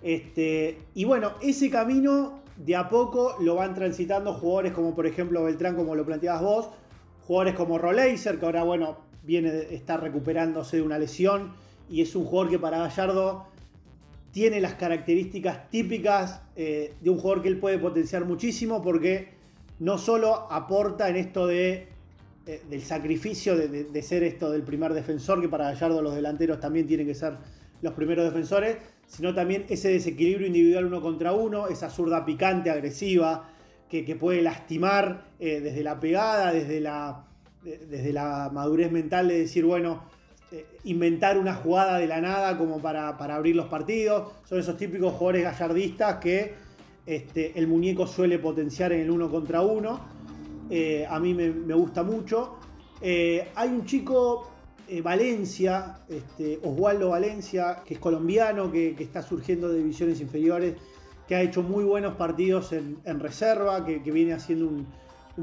[0.03, 5.45] Este, y bueno, ese camino de a poco lo van transitando jugadores como por ejemplo
[5.45, 6.69] Beltrán, como lo planteabas vos,
[7.27, 11.53] jugadores como Roleiser, que ahora bueno, viene, está recuperándose de una lesión
[11.91, 13.47] y es un jugador que para Gallardo
[14.33, 19.29] tiene las características típicas eh, de un jugador que él puede potenciar muchísimo porque
[19.79, 21.89] no solo aporta en esto de
[22.49, 26.87] eh, del sacrificio de, ser esto del primer defensor, que para Gallardo los delanteros también
[26.87, 27.35] tienen que ser
[27.83, 33.51] los primeros defensores, sino también ese desequilibrio individual uno contra uno, esa zurda picante, agresiva,
[33.91, 37.27] que, puede lastimar eh, desde la pegada, desde la,
[37.63, 40.05] desde la madurez mental de decir, bueno,
[40.51, 44.33] eh, inventar una jugada de la nada como para, abrir los partidos.
[44.49, 46.55] Son esos típicos jugadores gallardistas que
[47.05, 50.17] este, el muñeco suele potenciar en el uno contra uno.
[50.71, 52.57] Eh, a mí me, gusta mucho.
[53.01, 54.51] Eh, hay un chico,
[54.89, 60.75] eh, Valencia, este, Oswaldo Valencia, que es colombiano, que, está surgiendo de divisiones inferiores,
[61.27, 64.87] que ha hecho muy buenos partidos en, reserva, que, viene haciendo un,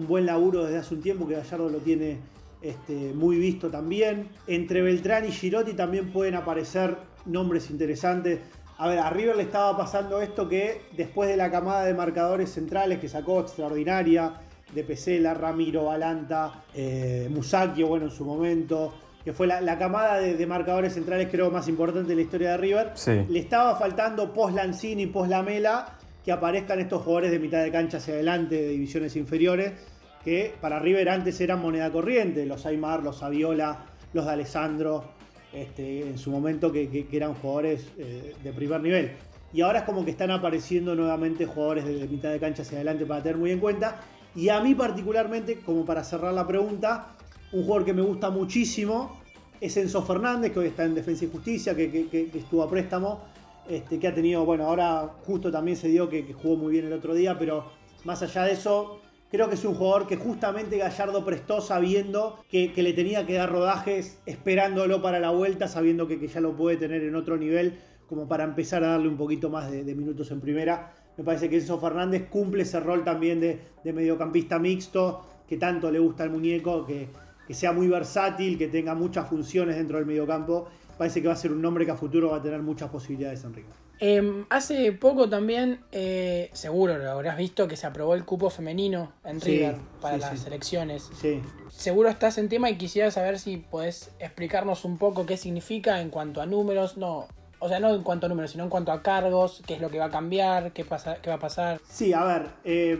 [0.07, 2.17] buen laburo desde hace un tiempo, que Gallardo lo tiene
[2.61, 4.27] este, muy visto también.
[4.45, 8.39] Entre Beltrán y Girotti también pueden aparecer nombres interesantes.
[8.77, 12.51] A ver, a River le estaba pasando esto que después de la camada de marcadores
[12.51, 14.33] centrales que sacó extraordinaria,
[14.75, 20.45] de Pesela, Ramiro, Balanta, eh, Musacchio, bueno, en su momento, que fue la, camada de,
[20.45, 22.91] marcadores centrales creo más importante de la historia de River.
[23.29, 27.97] Le estaba faltando post Lanzini, post Lamela, que aparezcan estos jugadores de mitad de cancha
[27.97, 29.71] hacia adelante de divisiones inferiores,
[30.23, 35.05] que para River antes eran moneda corriente, los Aymar, los Aviola, los de Alessandro,
[35.53, 39.11] este, en su momento que, que- que eran jugadores eh, de primer nivel.
[39.53, 43.05] Y ahora es como que están apareciendo nuevamente jugadores de mitad de cancha hacia adelante
[43.05, 44.01] para tener muy en cuenta.
[44.35, 47.07] Y a mí particularmente, como para cerrar la pregunta,
[47.53, 49.19] un jugador que me gusta muchísimo
[49.61, 53.21] es Enzo Fernández, que hoy está en Defensa y Justicia, que, que- estuvo a préstamo,
[53.69, 56.85] este, que ha tenido, bueno, ahora justo también se dio que, que jugó muy bien
[56.85, 57.65] el otro día, pero
[58.03, 58.99] más allá de eso,
[59.31, 63.33] creo que es un jugador que justamente Gallardo prestó sabiendo que, que le tenía que
[63.35, 67.37] dar rodajes, esperándolo para la vuelta, sabiendo que, que ya lo puede tener en otro
[67.37, 70.93] nivel, como para empezar a darle un poquito más de, de minutos en primera.
[71.17, 75.89] Me parece que Enzo Fernández cumple ese rol también de, de mediocampista mixto, que tanto
[75.91, 77.07] le gusta al muñeco, que,
[77.47, 80.67] que sea muy versátil, que tenga muchas funciones dentro del mediocampo.
[80.97, 83.43] Parece que va a ser un nombre que a futuro va a tener muchas posibilidades
[83.43, 83.71] en River.
[83.99, 89.13] Eh, hace poco también, eh, seguro lo habrás visto, que se aprobó el cupo femenino
[89.23, 90.47] en Sí, River para sí, las sí.
[90.47, 91.09] elecciones.
[91.21, 96.01] Sí, Seguro estás en tema y quisiera saber si podés explicarnos un poco qué significa
[96.01, 97.27] en cuanto a números, no,
[97.59, 99.89] o sea, no en cuanto a números, sino en cuanto a cargos, qué es lo
[99.89, 101.79] que va a cambiar, qué, pasa, qué va a pasar.
[101.87, 102.99] Sí, a ver, eh,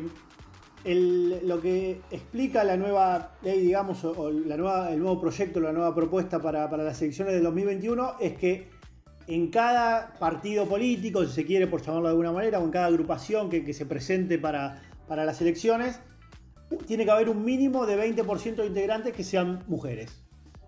[0.85, 5.71] lo que explica la nueva ley, digamos, o, o la nueva, el nuevo proyecto, la
[5.71, 8.69] nueva propuesta para, para las elecciones del 2021 es que
[9.27, 12.87] en cada partido político, si se quiere por llamarlo de alguna manera, o en cada
[12.87, 15.99] agrupación que, que se presente para, para las elecciones,
[16.87, 20.24] tiene que haber un mínimo de 20% de integrantes que sean mujeres.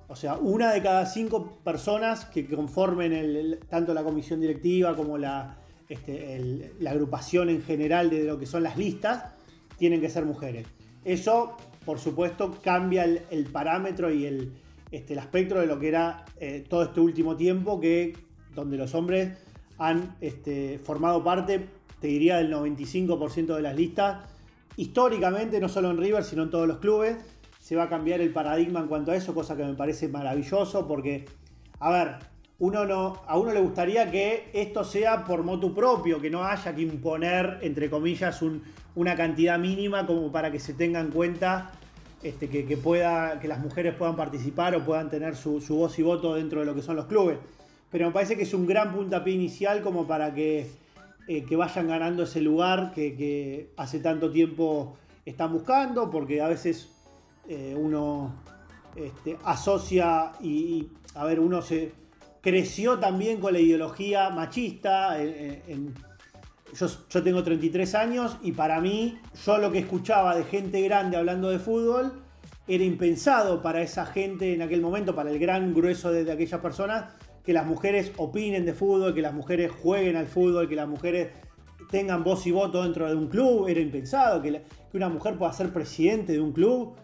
[0.10, 5.58] O sea, una de cada cinco personas que conformen tanto la comisión directiva como la,
[5.90, 9.34] este, la agrupación en general de lo que son las listas,
[9.78, 10.66] tienen que ser mujeres.
[11.04, 14.54] Eso, por supuesto, cambia el, parámetro y el,
[14.92, 18.16] este, aspecto de lo que era eh, todo este último tiempo, que
[18.56, 19.38] donde los hombres
[19.78, 21.68] han este, formado parte,
[22.00, 24.26] te diría, del 95% de las listas.
[24.76, 27.18] Históricamente, no solo en River, sino en todos los clubes,
[27.68, 30.88] se va a cambiar el paradigma en cuanto a eso, cosa que me parece maravilloso,
[30.88, 31.26] porque,
[31.82, 32.16] a ver,
[32.60, 36.74] uno no, a uno le gustaría que esto sea por motu propio, que no haya
[36.74, 38.64] que imponer, entre comillas, un-
[38.96, 41.72] una cantidad mínima como para que se tenga en cuenta
[42.24, 46.00] este, que, que pueda, que las mujeres puedan participar o puedan tener su, su voz
[46.00, 47.38] y voto dentro de lo que son los clubes.
[47.92, 50.68] Pero me parece que es un gran puntapié inicial como para que,
[51.28, 56.94] eh, que vayan ganando ese lugar que hace tanto tiempo están buscando, porque a veces
[57.48, 58.34] eh, uno
[58.96, 61.92] este, asocia y, a ver, uno se
[62.42, 65.22] creció también con la ideología machista.
[65.22, 65.94] en- en-
[66.78, 71.16] yo, yo tengo 33 años y para mí, yo lo que escuchaba de gente grande
[71.16, 72.22] hablando de fútbol
[72.68, 77.06] era impensado para esa gente en aquel momento, para el gran grueso de, aquellas personas,
[77.46, 81.30] que las mujeres opinen de fútbol, que las mujeres jueguen al fútbol, que las mujeres
[81.90, 83.70] tengan voz y voto dentro de un club.
[83.70, 84.62] Era impensado que
[84.94, 86.96] una mujer pueda ser presidente de un club.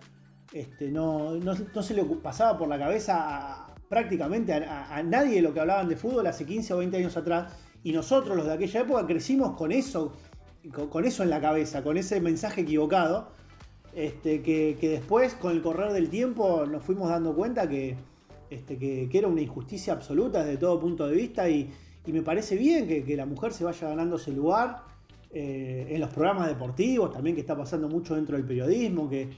[0.53, 5.41] Este, no, no, se le pasaba por la cabeza a- prácticamente a, a- a nadie
[5.41, 7.51] lo que hablaban de fútbol hace 15 o 20 años atrás.
[7.83, 10.13] Y nosotros, los de aquella época, crecimos con eso,
[10.89, 13.29] con, eso en la cabeza, con ese mensaje equivocado.
[13.95, 17.95] Este, que, que después, con el correr del tiempo, nos fuimos dando cuenta que,
[18.49, 21.49] este, que, era una injusticia absoluta desde todo punto de vista.
[21.49, 21.69] Y,
[22.07, 24.83] me parece bien que, que la mujer se vaya ganando ese lugar
[25.31, 29.29] eh, en los programas deportivos, también que está pasando mucho dentro del periodismo, que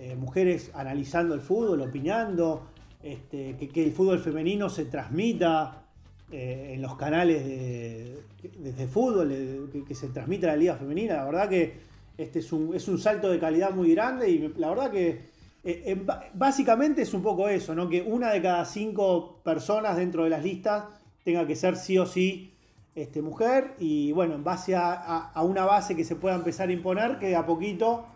[0.00, 2.66] eh, mujeres analizando el fútbol, opinando,
[3.02, 5.84] este, que, el fútbol femenino se transmita
[6.32, 8.22] eh, en los canales de,
[8.58, 9.28] de- de fútbol,
[9.86, 11.14] que, se transmita la liga femenina.
[11.16, 11.74] La verdad que
[12.16, 15.30] este es un, es un salto de calidad muy grande y la verdad que
[15.64, 16.02] eh,
[16.34, 17.88] básicamente es un poco eso, ¿no?
[17.88, 20.84] que una de cada cinco personas dentro de las listas
[21.24, 22.54] tenga que ser sí o sí
[22.94, 26.68] este, mujer y bueno, en base a, a- a una base que se pueda empezar
[26.68, 28.06] a imponer, que de a poquito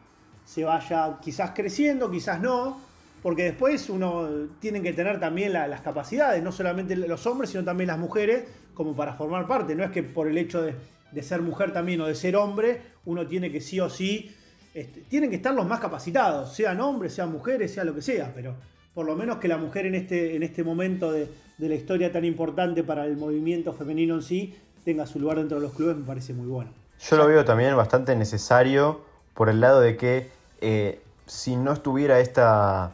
[0.45, 2.81] se vaya quizás creciendo, quizás no,
[3.23, 4.29] porque después uno
[4.61, 8.45] tiene que tener también la- las capacidades, no solamente los hombres, sino también las mujeres,
[8.75, 9.75] como para formar parte.
[9.75, 10.75] No es que por el hecho de,
[11.13, 14.31] de ser mujer también o de ser hombre, uno tiene que sí o sí,
[14.75, 18.33] este, tienen que estar los más capacitados, sean hombres, sean mujeres, sea lo que sea,
[18.35, 18.55] pero
[18.93, 21.29] por lo menos que la mujer en este, en este momento de,
[21.59, 25.59] de la historia tan importante para el movimiento femenino en sí tenga su lugar dentro
[25.59, 26.71] de los clubes me parece muy bueno.
[27.01, 29.01] Yo lo veo también bastante necesario
[29.35, 30.31] por el lado de que
[30.61, 32.93] eh, si no estuviera esta,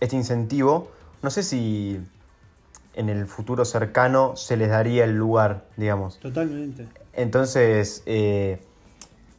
[0.00, 0.90] este incentivo,
[1.22, 2.00] no sé si
[2.94, 6.18] en el futuro cercano se les daría el lugar, digamos.
[6.18, 6.86] Totalmente.
[7.12, 8.58] Entonces, eh,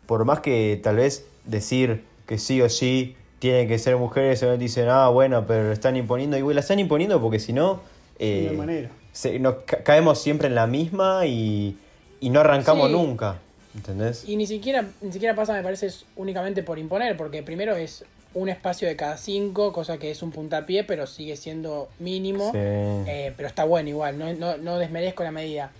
[0.05, 4.57] por más que tal vez decir que sí o sí tienen que ser mujeres, se
[4.57, 7.81] dicen, ah, bueno, pero lo están imponiendo, y bueno, la están imponiendo porque si no,
[8.19, 8.89] eh, hay manera.
[9.11, 11.77] se- nos ca- caemos siempre en la misma y,
[12.19, 12.93] y no arrancamos Sí.
[12.93, 13.39] nunca.
[13.75, 14.23] ¿Entendés?
[14.27, 18.05] Y ni siquiera, ni siquiera pasa, me parece, es únicamente por imponer, porque primero es
[18.33, 22.51] un espacio de cada cinco, cosa que es un puntapié, pero sigue siendo mínimo.
[22.51, 22.57] Sí.
[22.59, 25.71] Eh, pero está bueno igual, no, no, no desmerezco la medida.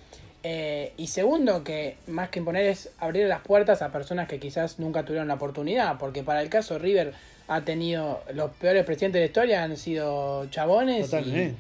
[0.43, 4.79] Eh, y segundo, que más que imponer es abrir las puertas a personas que quizás
[4.79, 7.13] nunca tuvieron la oportunidad, porque para el caso River
[7.47, 11.55] ha tenido los peores presidentes de la historia, han sido chabones y, Totalmente.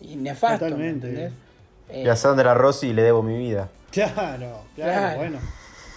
[0.00, 0.70] y nefastos.
[0.70, 1.32] ¿me Totalmente.
[1.94, 3.68] Y a Sandra Rossi le debo mi vida.
[3.90, 5.16] Claro, claro, Claro.
[5.18, 5.38] bueno.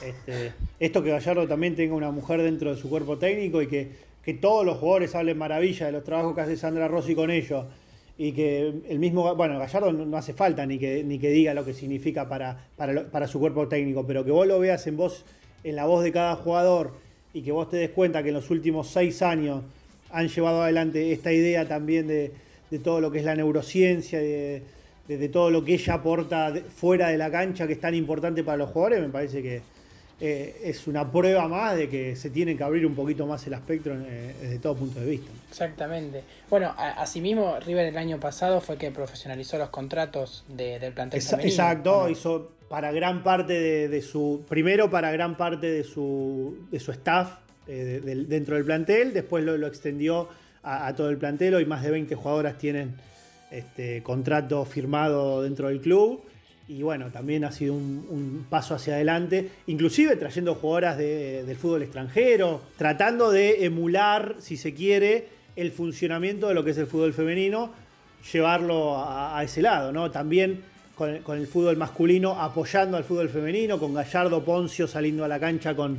[0.05, 3.87] Este, esto que Gallardo también tenga una mujer dentro de su cuerpo técnico y que,
[4.23, 7.65] que todos los jugadores hablen maravilla de los trabajos que hace Sandra Rossi con ellos.
[8.17, 11.65] Y que el mismo, bueno, Gallardo no, hace falta ni que, ni que diga lo
[11.65, 15.25] que significa para, para, su cuerpo técnico, pero que vos lo veas en voz,
[15.63, 16.91] en la voz de cada jugador
[17.33, 19.63] y que vos te des cuenta que en los últimos seis años
[20.11, 22.31] han llevado adelante esta idea también de,
[22.69, 24.61] de todo lo que es la neurociencia, de,
[25.07, 28.43] de- de todo lo que ella aporta fuera de la cancha, que es tan importante
[28.43, 29.61] para los jugadores, me parece que
[30.25, 33.53] eh, es una prueba más de que se tiene que abrir un poquito más el
[33.53, 35.29] espectro eh, desde todo punto de vista.
[35.49, 36.23] Exactamente.
[36.49, 41.21] Bueno, a- asimismo, River el año pasado fue que profesionalizó los contratos de- del plantel
[41.21, 44.43] femenino, Exacto, hizo para gran parte de, de su.
[44.47, 49.43] Primero para gran parte de su, de su staff eh, de- dentro del plantel, después
[49.43, 50.29] lo, lo extendió
[50.63, 51.55] a, a todo el plantel.
[51.55, 52.95] Hoy más de 20 jugadoras tienen
[53.51, 56.23] este, contrato firmado dentro del club.
[56.67, 61.83] Y bueno, también ha sido un, paso hacia adelante, inclusive trayendo jugadoras de- del fútbol
[61.83, 67.13] extranjero, tratando de emular, si se quiere, el funcionamiento de lo que es el fútbol
[67.13, 67.71] femenino,
[68.31, 70.09] llevarlo a, ese lado, ¿no?
[70.09, 70.61] También
[70.95, 75.27] con el, con el fútbol masculino apoyando al fútbol femenino, con Gallardo Poncio saliendo a
[75.27, 75.97] la cancha con,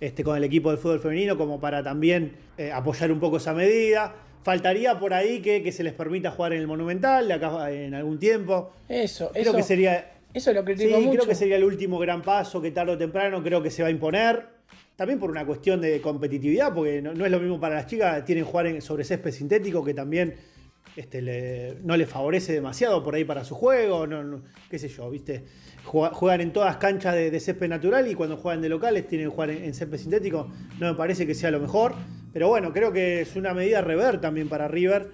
[0.00, 3.54] este, con el equipo del fútbol femenino, como para también eh, apoyar un poco esa
[3.54, 4.12] medida.
[4.42, 7.94] Faltaría por ahí que, que se les permita jugar en el Monumental de acá en
[7.94, 8.72] algún tiempo.
[8.88, 10.12] Eso, Creo eso, que sería.
[10.34, 11.10] eso lo Sí, critico mucho.
[11.12, 13.88] creo que sería el último gran paso que tarde o temprano creo que se va
[13.88, 14.46] a imponer.
[14.96, 18.24] También por una cuestión de competitividad, porque no, no es lo mismo para las chicas,
[18.24, 20.34] tienen que jugar en- sobre césped sintético que también
[20.96, 24.88] este, le- no les favorece demasiado por ahí para su juego, no, no- qué sé
[24.88, 25.44] yo, ¿viste?
[25.84, 29.28] Jue- Juegan en todas canchas de, de césped natural y cuando juegan de locales tienen
[29.28, 30.48] que jugar en, en césped sintético.
[30.78, 31.94] No me parece que sea lo mejor,
[32.32, 35.08] pero bueno, creo que es una medida rever también para River.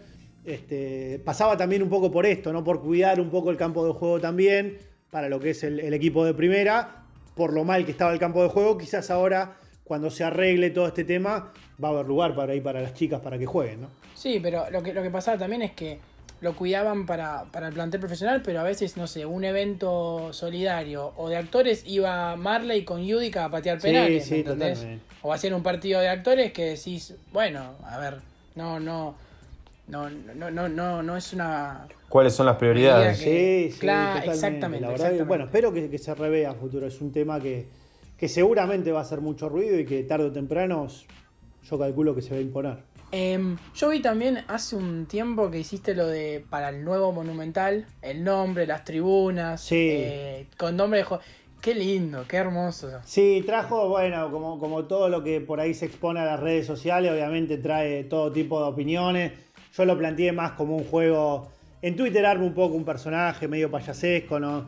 [0.44, 2.64] Este, pasaba también un poco por esto, ¿no?
[2.64, 4.78] Por cuidar un poco el campo de juego también,
[5.10, 7.02] para lo que es el, el equipo de primera,
[7.34, 10.86] por lo mal que estaba el campo de juego, quizás ahora, cuando se arregle todo
[10.86, 11.52] este tema,
[11.82, 13.88] va a haber lugar para ir para las chicas para que jueguen, ¿no?
[14.14, 15.98] Sí, pero lo que, lo que pasaba también es que
[16.40, 21.12] lo cuidaban para, para el plantel profesional, pero a veces, no sé, un evento solidario
[21.16, 24.78] o de actores iba Marley con Yudica a patear Sí, penales, sí, ¿me entendés?
[24.78, 25.04] totalmente.
[25.22, 28.18] O hacer un partido de actores que decís, bueno, a ver,
[28.54, 29.16] no, no,
[29.88, 31.86] no, no, no, no, no es una...
[32.08, 33.18] ¿Cuáles son las prioridades?
[33.18, 34.34] Que- Sí, sí, Claro, totalmente.
[34.34, 35.24] exactamente, La verdad que, exactamente.
[35.28, 36.86] bueno, espero que, que se revea a futuro.
[36.86, 37.66] Es un tema que,
[38.16, 40.86] que seguramente va a hacer mucho ruido y que tarde o temprano
[41.68, 42.78] yo calculo que se va a imponer.
[43.10, 47.86] Em, yo vi también hace un tiempo que hiciste lo de para el nuevo monumental,
[48.02, 49.76] el nombre, las tribunas, Sí.
[49.90, 51.06] eh, con nombre de.
[51.62, 52.88] Qué lindo, qué hermoso.
[53.04, 56.66] Sí, trajo, bueno, como, como todo lo que por ahí se expone a las redes
[56.66, 59.32] sociales, obviamente trae todo tipo de opiniones.
[59.76, 61.48] Yo lo planteé más como un juego.
[61.82, 64.66] En Twitter armo un poco un personaje medio payasesco, ¿no?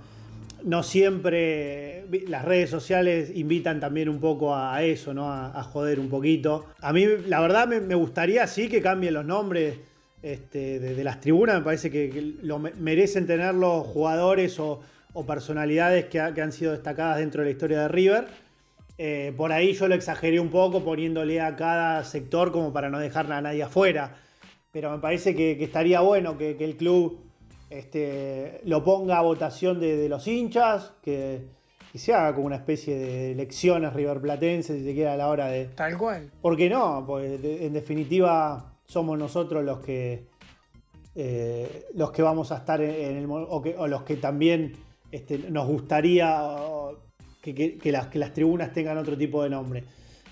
[0.65, 2.05] No siempre.
[2.29, 5.33] Las redes sociales invitan también un poco a eso, ¿no?
[5.33, 6.67] A, joder un poquito.
[6.81, 9.79] A mí, la verdad, me, gustaría sí que cambien los nombres
[10.23, 11.59] este, de, las tribunas.
[11.59, 14.81] Me parece que, lo me- merecen tener los jugadores o,
[15.27, 18.27] personalidades que, ha- que han sido destacadas dentro de la historia de River.
[18.99, 22.99] Eh, por ahí yo lo exageré un poco poniéndole a cada sector como para no
[22.99, 24.17] dejar a nadie afuera.
[24.73, 27.30] Pero me parece que, estaría bueno que el club
[27.71, 31.47] este, lo ponga a votación de, de los hinchas, que,
[31.93, 35.47] que se haga como una especie de elecciones riverplatenses, si se quiere, a la hora
[35.49, 36.31] de, Tal cual.
[36.43, 37.07] ¿Por qué no?
[37.19, 40.29] De- en definitiva somos nosotros los que
[41.15, 44.75] eh, los que vamos a estar en, el o, que- o los que también
[45.11, 46.55] este, nos gustaría
[47.43, 49.85] que, que- que las, que las tribunas tengan otro tipo de nombre.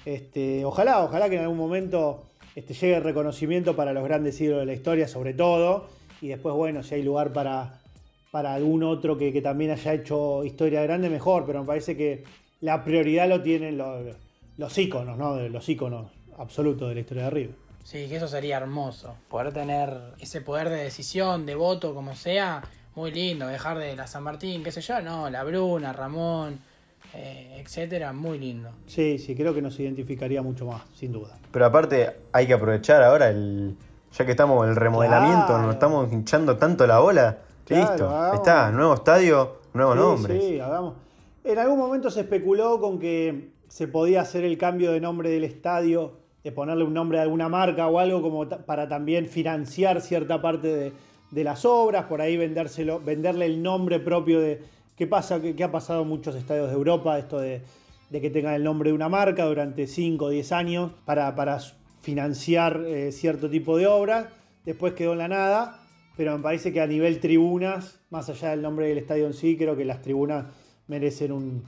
[0.05, 2.23] Este, ojalá, ojalá que en algún momento
[2.55, 5.89] este, llegue el reconocimiento para los grandes ídolos de la historia, sobre todo,
[6.21, 7.81] y después, bueno, si hay lugar para,
[8.31, 12.25] para algún otro que, que también haya hecho historia grande, mejor, pero me parece que
[12.61, 14.17] la prioridad lo tienen los,
[14.57, 15.37] los íconos, ¿no?
[15.49, 17.55] Los íconos absolutos de la historia de River.
[17.85, 19.15] Sí, que eso sería hermoso.
[19.31, 22.63] Poder tener ese poder de decisión, de voto, como sea,
[22.95, 23.47] muy lindo.
[23.47, 26.59] Dejar de la San Martín, qué sé yo, no, la Bruna, Ramón,
[27.15, 28.71] eh, etcétera, muy lindo.
[28.87, 31.39] Sí, sí, creo que nos identificaría mucho más, sin duda.
[31.51, 33.75] Pero aparte hay que aprovechar ahora el.
[34.19, 35.63] Ya que estamos en el remodelamiento, Claro.
[35.63, 37.39] nos estamos hinchando tanto la bola.
[37.65, 38.09] Claro, Listo.
[38.11, 40.45] hagamos- Está, nuevo estadio, nuevos sí, nombres.
[40.45, 40.95] Sí, hagamos.
[41.45, 45.45] En algún momento se especuló con que se podía hacer el cambio de nombre del
[45.45, 50.43] estadio de ponerle un nombre de alguna marca o algo como para también financiar cierta
[50.43, 50.93] parte de,
[51.31, 54.63] de, las obras, por ahí vendérselo, venderle el nombre propio de
[54.97, 57.63] qué pasa, qué, ha pasado en muchos estadios de Europa, esto de,
[58.11, 61.59] de, que tengan el nombre de una marca durante 5 o 10 años para, para
[62.09, 64.29] financiar eh, cierto tipo de obras,
[64.65, 65.79] después quedó en la nada,
[66.17, 69.59] pero me parece que a nivel tribunas, más allá del nombre del estadio en sí,
[69.59, 70.47] creo que las tribunas
[70.87, 71.65] merecen un,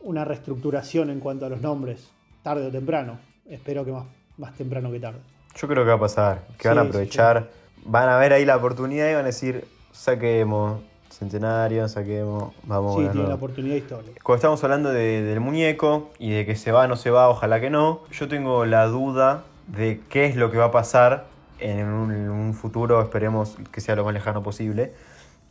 [0.00, 2.08] una reestructuración en cuanto a los nombres,
[2.44, 3.18] tarde o temprano.
[3.46, 4.04] Espero que más,
[4.38, 5.18] más temprano que tarde.
[5.56, 7.50] Yo creo que va a pasar, que van a aprovechar,
[7.84, 13.08] van a ver ahí la oportunidad y van a decir, saquemos centenario, saquemos, vamos sí,
[13.10, 14.20] tiene la oportunidad histórica.
[14.22, 17.60] Cuando estamos hablando del muñeco y de que se va o no se va, ojalá
[17.60, 21.26] que no, yo tengo la duda de qué es lo que va a pasar
[21.58, 24.92] en un, futuro, esperemos que sea lo más lejano posible.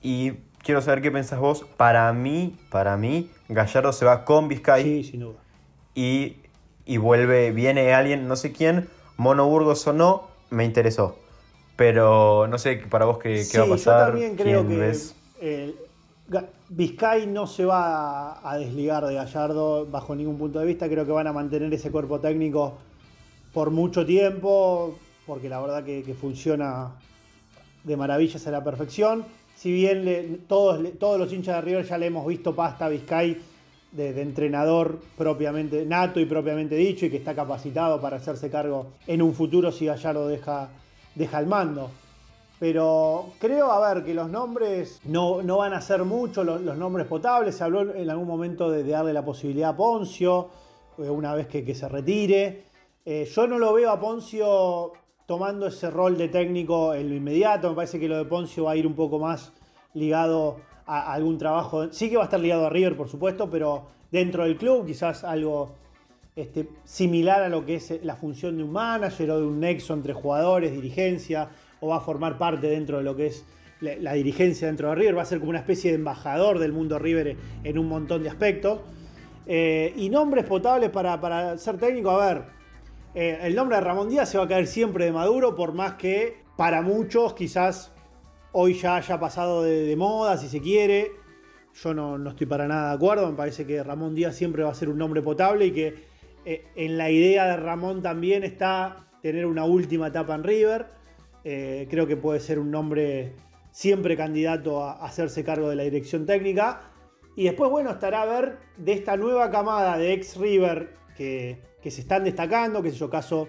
[0.01, 0.33] Y
[0.63, 1.65] quiero saber qué pensás vos.
[1.77, 4.83] Para mí, para mí, Gallardo se va con Vizcay.
[4.83, 5.39] Sí, sin duda.
[5.95, 6.37] Y,
[6.85, 11.17] y vuelve, viene alguien, no sé quién, Mono Burgos o no, me interesó.
[11.75, 13.99] Pero no sé para vos qué, qué va a pasar.
[13.99, 14.93] Yo también creo que
[15.41, 15.75] eh,
[16.69, 20.87] Vizcay no se va a, desligar de Gallardo bajo ningún punto de vista.
[20.87, 22.77] Creo que van a mantener ese cuerpo técnico
[23.53, 26.91] por mucho tiempo, porque la verdad que, funciona
[27.83, 29.25] de maravillas a la perfección.
[29.55, 33.37] Si bien todos, todos los hinchas de River ya le hemos visto pasta a Vizcay
[33.93, 39.21] de, entrenador propiamente nato y propiamente dicho y que está capacitado para hacerse cargo en
[39.21, 40.69] un futuro si Gallardo deja,
[41.15, 41.91] deja el mando.
[42.59, 47.55] Pero creo, a ver, que los nombres no, van a ser mucho, los, nombres potables.
[47.55, 50.49] Se habló en algún momento de, darle la posibilidad a Poncio,
[50.97, 52.63] eh, una vez que, se retire.
[53.05, 54.93] Eh, yo no lo veo a Poncio
[55.25, 57.69] tomando ese rol de técnico en lo inmediato.
[57.69, 59.51] Me parece que lo de Poncio va a ir un poco más
[59.93, 61.91] ligado a, algún trabajo.
[61.91, 65.25] Sí que va a estar ligado a River, por supuesto, pero dentro del club, quizás
[65.25, 65.75] algo
[66.33, 69.93] este, similar a lo que es la función de un manager o de un nexo
[69.93, 71.49] entre jugadores, dirigencia,
[71.81, 73.45] o va a formar parte dentro de lo que es
[73.81, 75.17] la, dirigencia dentro de River.
[75.17, 77.35] Va a ser como una especie de embajador del mundo River
[77.65, 78.79] en un montón de aspectos.
[79.45, 82.62] Eh, y nombres potables para, para ser técnico, a ver,
[83.15, 85.93] eh, el nombre de Ramón Díaz se va a caer siempre de Maduro, por más
[85.93, 87.91] que para muchos quizás
[88.51, 91.11] hoy ya haya pasado de, moda, si se quiere.
[91.75, 94.75] Yo no, estoy para nada de acuerdo, me parece que Ramón Díaz siempre va a
[94.75, 95.95] ser un nombre potable y que
[96.45, 100.87] eh, en la idea de Ramón también está tener una última etapa en River.
[101.43, 103.33] Eh, creo que puede ser un nombre
[103.71, 106.81] siempre candidato a hacerse cargo de la dirección técnica.
[107.35, 112.01] Y después, bueno, estará a ver de esta nueva camada de ex River que, se
[112.01, 113.47] están destacando, que es yo, caso,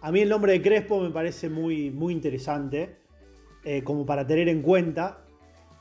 [0.00, 2.96] a mí el nombre de Crespo me parece muy, muy interesante,
[3.64, 5.24] eh, como para tener en cuenta,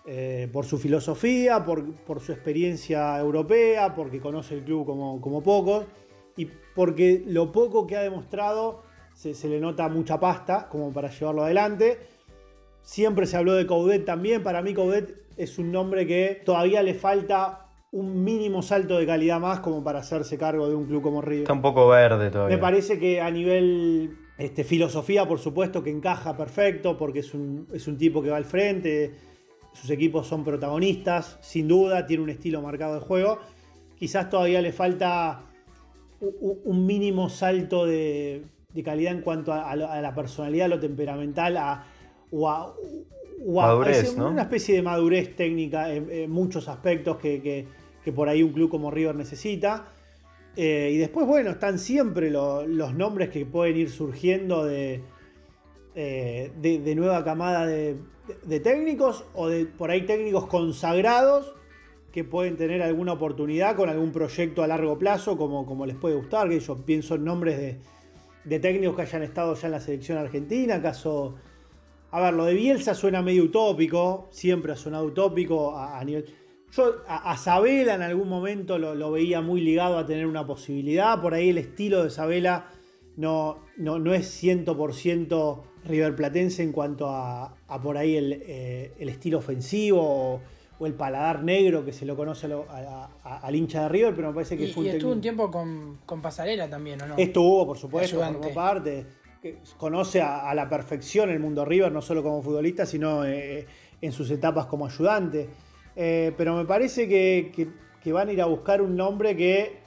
[0.06, 5.86] eh, por su filosofía, por, su experiencia europea, porque conoce el club como, como pocos,
[6.36, 8.82] y porque lo poco que ha demostrado
[9.14, 12.00] se, le nota mucha pasta como para llevarlo adelante.
[12.82, 16.94] Siempre se habló de Coudet también, para mí Coudet es un nombre que todavía le
[16.94, 17.63] falta
[17.94, 21.44] un mínimo salto de calidad más como para hacerse cargo de un club como River.
[21.44, 22.58] Está un poco verde todavía.
[22.58, 27.68] Me parece que a nivel este, filosofía, por supuesto, que encaja perfecto, porque es un,
[27.72, 29.14] es un tipo que va al frente,
[29.74, 33.38] sus equipos son protagonistas, sin duda, tiene un estilo marcado de juego.
[33.96, 35.44] Quizás todavía le falta
[36.20, 38.44] un mínimo salto de,
[38.84, 41.86] calidad en cuanto a, la personalidad, a lo temperamental, a,
[42.32, 42.74] o a,
[43.46, 48.92] una especie de madurez técnica en, muchos aspectos que, que por ahí un club como
[48.92, 49.94] River necesita.
[50.56, 55.02] Eh, y después, bueno, están siempre los nombres que pueden ir surgiendo de,
[55.96, 57.98] eh, de, nueva camada de,
[58.60, 61.56] técnicos o de por ahí técnicos consagrados
[62.12, 66.16] que pueden tener alguna oportunidad con algún proyecto a largo plazo, como, como les puede
[66.16, 66.50] gustar.
[66.50, 67.80] Que yo pienso en nombres
[68.46, 70.80] de, técnicos que hayan estado ya en la selección argentina.
[70.82, 71.36] Caso.
[72.12, 76.26] A ver, lo de Bielsa suena medio utópico, siempre ha sonado utópico a nivel
[76.76, 81.22] yo a, Sabela en algún momento lo, veía muy ligado a tener una posibilidad.
[81.22, 82.68] Por ahí el estilo de Sabela
[83.16, 90.42] no, no, es 100% riverplatense en cuanto a, por ahí el, eh, estilo ofensivo o,
[90.86, 92.46] el paladar negro que se lo conoce
[93.24, 96.22] al hincha de River, pero me parece que y, fue y estuvo un tiempo con,
[96.22, 97.16] Pasarela también, ¿o no?
[97.18, 99.06] Estuvo, por supuesto, formó parte.
[99.78, 103.66] conoce a, la perfección el mundo River, no solo como futbolista, sino eh,
[104.02, 105.48] en sus etapas como ayudante.
[105.96, 107.70] Eh, pero me parece que,
[108.12, 109.78] van a ir a buscar un nombre que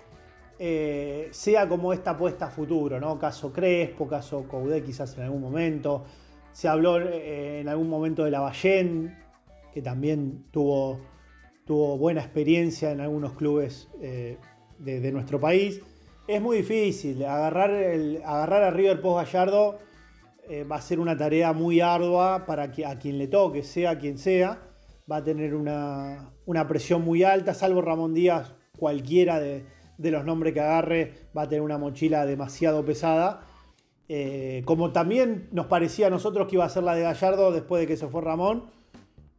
[0.59, 3.19] eh, sea como esta apuesta a futuro, ¿no?
[3.19, 6.05] Caso Crespo, caso Coudet quizás en algún momento.
[6.53, 9.19] Se habló eh, en algún momento de la Ballén,
[9.73, 11.01] que también tuvo,
[11.67, 15.83] buena experiencia en algunos clubes de, nuestro país.
[16.29, 17.25] Es muy difícil.
[17.25, 19.79] Agarrar, el, agarrar a River post Gallardo
[20.71, 24.17] va a ser una tarea muy ardua para que, a quien le toque, sea quien
[24.17, 24.61] sea.
[25.11, 29.65] Va a tener una, una presión muy alta, salvo Ramón Díaz, cualquiera de,
[29.99, 33.43] de, los nombres que agarre va a tener una mochila demasiado pesada.
[34.09, 37.81] Eh, como también nos parecía a nosotros que iba a ser la de Gallardo después
[37.81, 38.65] de que se fue Ramón.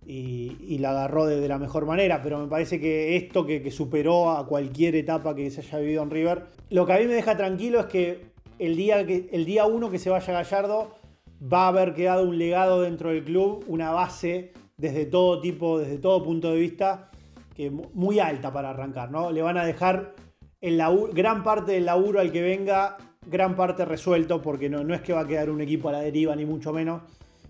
[0.10, 4.32] Y, la agarró de, la mejor manera, pero me parece que esto que, que superó
[4.32, 7.36] a cualquier etapa que se haya vivido en River, lo que a mí me deja
[7.36, 10.96] tranquilo es que el día, que, el día uno que se vaya Gallardo
[11.42, 15.98] va a haber quedado un legado dentro del club, una base desde todo tipo, desde
[15.98, 17.10] todo punto de vista,
[17.56, 19.32] que muy alta para arrancar, ¿no?
[19.32, 20.14] Le van a dejar
[20.62, 24.94] el laburo, gran parte del laburo al que venga, gran parte resuelto, porque no, no
[24.94, 27.02] es que va a quedar un equipo a la deriva, ni mucho menos,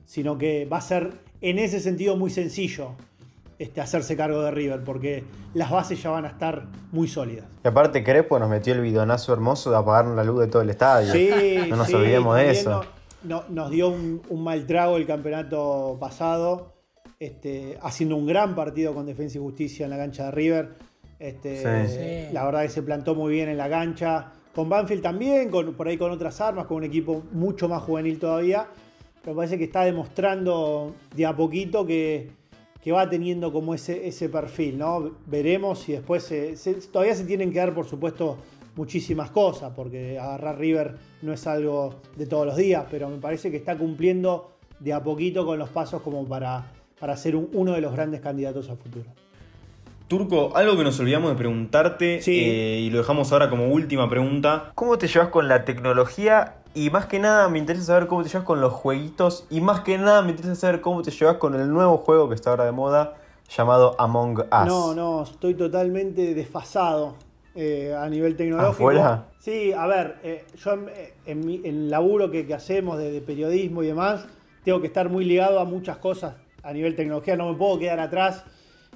[0.05, 1.11] sino que va a ser
[1.41, 2.91] en ese sentido muy sencillo
[3.59, 7.45] este, hacerse cargo de River, porque las bases ya van a estar muy sólidas.
[7.65, 10.69] Y aparte Crespo nos metió el bidonazo hermoso de apagar la luz de todo el
[10.69, 11.11] estadio.
[11.11, 11.29] Sí,
[11.67, 12.85] no nos sí, olvidemos de eso.
[13.23, 16.76] No, no, nos dio un, un, mal trago el campeonato pasado,
[17.19, 20.69] este, haciendo un gran partido con Defensa y Justicia en la cancha de River.
[21.19, 22.33] Este, Sí.
[22.33, 24.33] La verdad que se plantó muy bien en la cancha.
[24.53, 28.19] Con Banfield también, con, por ahí con otras armas, con un equipo mucho más juvenil
[28.19, 28.67] todavía.
[29.23, 32.29] Pero parece que está demostrando de a poquito que,
[32.81, 35.11] que va teniendo como ese, ese perfil, ¿no?
[35.25, 38.37] Veremos y después se, se, todavía se tienen que dar, por supuesto,
[38.75, 43.51] muchísimas cosas, porque agarrar River no es algo de todos los días, pero me parece
[43.51, 47.73] que está cumpliendo de a poquito con los pasos como para, para ser un, uno
[47.73, 49.05] de los grandes candidatos a futuro.
[50.07, 52.39] Turco, algo que nos olvidamos de preguntarte Sí.
[52.39, 54.71] eh, y lo dejamos ahora como última pregunta.
[54.73, 56.55] ¿Cómo te llevas con la tecnología?
[56.73, 59.45] Y más que nada me interesa saber cómo te llevas con los jueguitos.
[59.49, 62.35] Y más que nada me interesa saber cómo te llevas con el nuevo juego que
[62.35, 63.15] está ahora de moda
[63.55, 64.65] llamado Among Us.
[64.67, 67.15] No, no, estoy totalmente desfasado
[67.55, 68.71] eh, a nivel tecnológico.
[68.71, 69.25] ¿Afuera?
[69.39, 70.89] Sí, a ver, eh, yo en,
[71.25, 74.25] en, mi, en el laburo que, que hacemos de, de, periodismo y demás,
[74.63, 77.99] tengo que estar muy ligado a muchas cosas a nivel tecnología, no me puedo quedar
[77.99, 78.43] atrás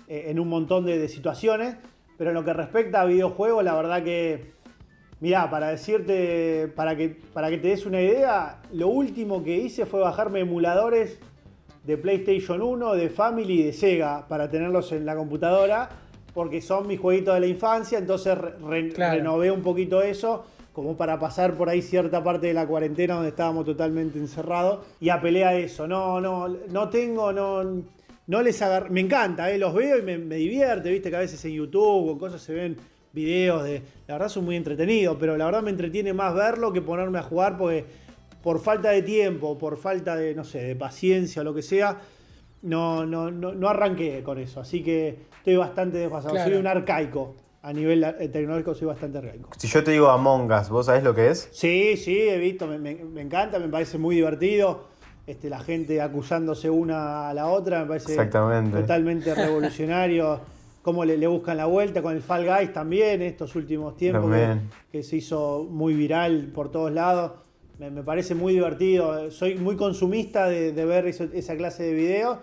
[0.07, 1.77] eh, en un montón de, de, situaciones,
[2.17, 4.51] pero en lo que respecta a videojuegos, la verdad que,
[5.19, 9.85] mirá, para decirte, para que, para que te des una idea, lo último que hice
[9.85, 11.19] fue bajarme emuladores
[11.83, 15.89] de PlayStation 1, de Family y de Sega para tenerlos en la computadora,
[16.33, 19.17] porque son mis jueguitos de la infancia, entonces re claro.
[19.17, 23.29] renové un poquito eso, como para pasar por ahí cierta parte de la cuarentena donde
[23.29, 25.87] estábamos totalmente encerrados, y apelé a eso.
[25.87, 27.63] No, no, no tengo, no,
[28.27, 31.19] no les agarro, me encanta, eh, los veo y me, me, divierte, viste que a
[31.19, 32.77] veces en YouTube o cosas se ven
[33.13, 36.81] videos de, la verdad son muy entretenidos, pero la verdad me entretiene más verlo que
[36.81, 37.85] ponerme a jugar porque
[38.41, 41.99] por falta de tiempo, por falta de, no sé, de paciencia o lo que sea,
[42.63, 44.59] no, no, no, no arranqué con eso.
[44.59, 46.33] Así que estoy bastante desfasado.
[46.33, 46.49] Claro.
[46.49, 47.35] Soy un arcaico.
[47.63, 49.49] A nivel eh, tecnológico soy bastante arcaico.
[49.57, 51.47] Si yo te digo Among Us, ¿vos sabés lo que es?
[51.51, 54.85] Sí, sí, he visto, me, me, me encanta, me parece muy divertido.
[55.27, 60.39] Este, la gente acusándose una a la otra, me parece totalmente revolucionario.
[60.81, 64.57] Cómo le, le, buscan la vuelta con el Fall Guys también, estos últimos tiempos, que,
[64.91, 67.33] que, se hizo muy viral por todos lados
[67.81, 69.29] me, me, parece muy divertido.
[69.31, 72.37] Soy muy consumista de, de ver eso, esa clase de videos,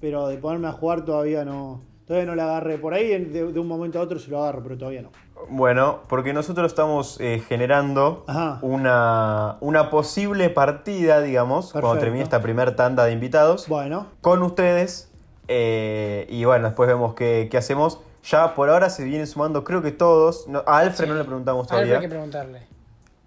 [0.00, 1.80] pero de ponerme a jugar todavía no,
[2.10, 2.76] todavía no la agarré.
[2.76, 5.10] Por ahí de, de, un momento a otro se lo agarro, pero todavía no.
[5.48, 8.24] Bueno, porque nosotros estamos eh, generando
[8.62, 11.86] una, una, posible partida, digamos, Perfecto.
[11.86, 13.68] cuando termine esta primera tanda de invitados.
[13.68, 14.08] Bueno.
[14.22, 15.08] Con ustedes.
[15.46, 18.00] Eh, y bueno, después vemos qué, qué, hacemos.
[18.24, 20.48] Ya por ahora se vienen sumando, creo que todos.
[20.48, 21.10] No, a Alfred sí.
[21.12, 21.94] no le preguntamos todavía.
[21.94, 22.66] A Alfred hay que preguntarle.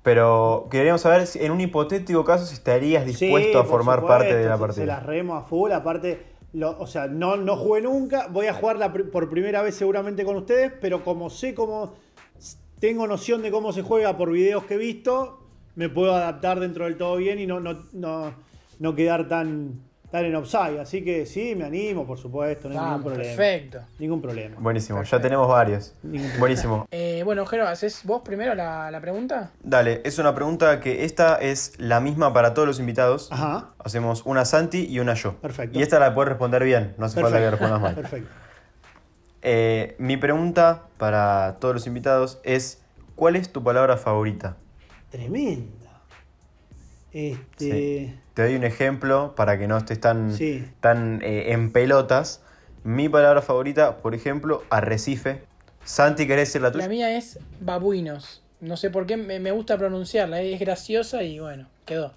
[0.03, 4.19] Pero queríamos saber si en un hipotético caso si estarías dispuesto sí, a formar supuesto,
[4.19, 4.81] parte de la partida.
[4.81, 8.53] Se las remo a full, aparte, lo, o sea, no, no jugué nunca, voy a
[8.53, 11.93] jugar la, por primera vez seguramente con ustedes, pero como sé cómo,
[12.79, 15.39] tengo noción de cómo se juega por videos que he visto,
[15.75, 18.33] me puedo adaptar dentro del todo bien y no, no, no,
[18.79, 19.81] no quedar tan,
[20.13, 20.79] tan en offside.
[20.79, 23.35] Así que sí, me animo, por supuesto, no hay ah, ningún problema.
[23.35, 23.79] Perfecto.
[23.97, 24.55] Ningún problema.
[24.59, 25.17] Buenísimo, Perfecto.
[25.17, 25.95] ya tenemos varios.
[26.37, 26.87] Buenísimo.
[26.91, 29.49] Eh, bueno, Jero, ¿haces vos primero la, la, pregunta?
[29.63, 33.31] Dale, es una pregunta que esta es la misma para todos los invitados.
[33.31, 33.71] Ajá.
[33.79, 35.37] Hacemos una Santi y una yo.
[35.37, 35.79] Perfecto.
[35.79, 37.23] Y esta la puedes responder bien, no hace Perfecto.
[37.23, 37.95] falta que respondas mal.
[37.95, 38.29] Perfecto.
[39.41, 42.83] Eh, mi pregunta para todos los invitados es:
[43.15, 44.57] ¿cuál es tu palabra favorita?
[45.09, 46.03] Tremenda.
[47.11, 47.47] Este.
[47.57, 48.19] Sí.
[48.33, 50.65] Te doy un ejemplo para que no estés tan, sí.
[50.81, 52.41] tan eh, en pelotas.
[52.83, 55.43] Mi palabra favorita, por ejemplo, arrecife.
[55.83, 56.85] Santi, ¿querés decir la tuya?
[56.85, 58.41] La mía es babuinos.
[58.59, 60.41] No sé por qué me, me gusta pronunciarla.
[60.41, 62.13] Es graciosa y bueno, quedó.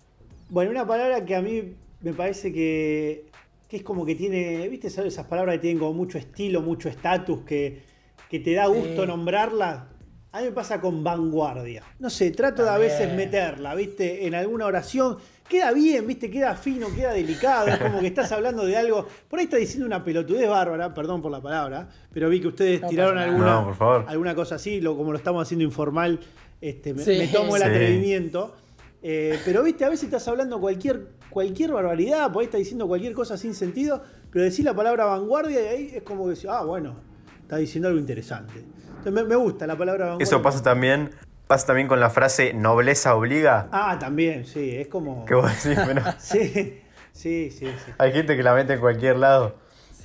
[0.49, 3.27] Bueno, una palabra que a mí me parece que,
[3.69, 4.89] que es como que tiene, ¿viste?
[4.89, 5.13] ¿Sabes?
[5.13, 7.83] Esas palabras que tienen como mucho estilo, mucho estatus, que,
[8.31, 9.07] que te da gusto sí.
[9.07, 9.89] nombrarla.
[10.33, 11.83] A mí me pasa con vanguardia.
[11.99, 14.27] No sé, trato de a veces meterla, ¿viste?
[14.27, 15.19] En alguna oración.
[15.49, 16.31] Queda bien, ¿viste?
[16.31, 17.69] Queda fino, queda delicado.
[17.69, 19.07] Es como que estás hablando de algo.
[19.29, 22.81] Por ahí estás diciendo una pelotudez bárbara, perdón por la palabra, pero vi que ustedes
[22.83, 24.05] No tiraron alguna, No, por favor.
[24.09, 26.19] alguna cosa así, lo, como lo estamos haciendo informal,
[26.61, 27.17] este, me, Sí.
[27.19, 27.69] me tomo el Sí.
[27.69, 28.55] atrevimiento.
[29.03, 33.13] Eh, pero viste, a veces estás hablando cualquier, cualquier barbaridad, por ahí estás diciendo cualquier
[33.13, 36.65] cosa sin sentido, pero decís la palabra vanguardia y ahí es como que decís, ah,
[36.65, 36.97] bueno,
[37.43, 38.55] está diciendo algo interesante.
[38.89, 40.25] Entonces me, me gusta la palabra vanguardia.
[40.25, 41.11] Eso pasa también,
[41.47, 43.69] pasa también con la frase nobleza obliga.
[43.73, 45.25] Ah, también, sí, es como.
[45.25, 46.83] Que vos decís, bueno, Sí,
[47.13, 47.93] sí, sí, sí.
[47.99, 49.57] hay gente que la mete en cualquier lado.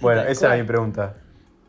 [0.01, 1.15] bueno, esa era mi pregunta.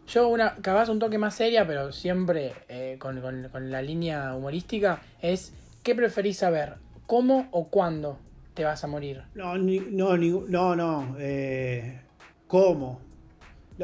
[0.09, 4.35] Yo una, capaz un toque más seria, pero siempre eh, con, con- con la línea
[4.35, 5.53] humorística, es
[5.83, 6.75] ¿qué preferís saber?
[7.07, 8.19] ¿Cómo o cuándo
[8.55, 9.23] te vas a morir?
[9.35, 11.17] No, ni- no, ni- no, no.
[11.19, 12.01] eh,
[12.47, 13.01] ¿Cómo?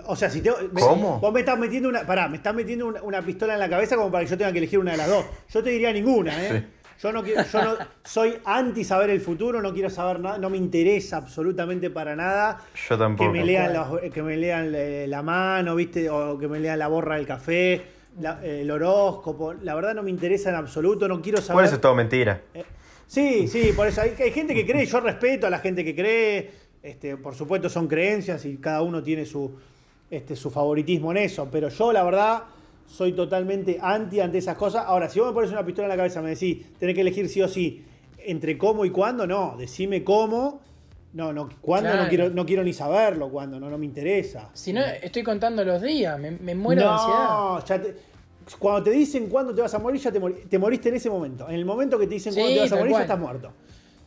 [0.06, 1.18] O sea, si te, me- ¿Cómo?
[1.20, 2.06] Vos me estás metiendo una.
[2.06, 4.52] Pará, me estás metiendo una, una pistola en la cabeza como para que yo tenga
[4.52, 5.24] que elegir una de las dos.
[5.50, 6.64] Yo te diría ninguna, ¿eh?
[7.00, 7.74] Yo no quiero, yo no
[8.04, 12.58] soy anti saber el futuro, no quiero saber nada, no me interesa absolutamente para nada
[12.74, 13.30] Yo que tampoco.
[13.30, 16.10] me lean los- que me lean eh, la mano, ¿viste?
[16.10, 17.82] O que me lean la borra del café,
[18.20, 19.52] la- el horóscopo.
[19.54, 21.54] La verdad no me interesa en absoluto, no quiero saber.
[21.54, 22.42] Por eso es todo mentira.
[23.06, 25.94] Sí, sí, por eso hay, hay gente que cree, yo respeto a la gente que
[25.94, 26.50] cree,
[26.82, 29.56] este, por supuesto son creencias y cada uno tiene su,
[30.10, 32.42] este, su favoritismo en eso, pero yo la verdad
[32.86, 34.84] soy totalmente anti ante esas cosas.
[34.86, 37.28] Ahora, si vos me pones una pistola en la cabeza, me decís, tenés que elegir
[37.28, 37.84] sí o sí
[38.24, 40.60] entre cómo y cuándo, no, decime cómo,
[41.12, 44.50] no, no, cuándo no quiero, no quiero ni saberlo, cuándo, no, no me interesa.
[44.54, 47.28] Si no, estoy contando los días, me, me muero de ansiedad.
[47.28, 47.94] No, ya te-
[48.58, 51.10] cuando te dicen cuándo te vas a morir, ya te, mori- te moriste en ese
[51.10, 51.46] momento.
[51.48, 53.52] En el momento que te dicen Sí, cuándo te vas a morir, ya estás muerto.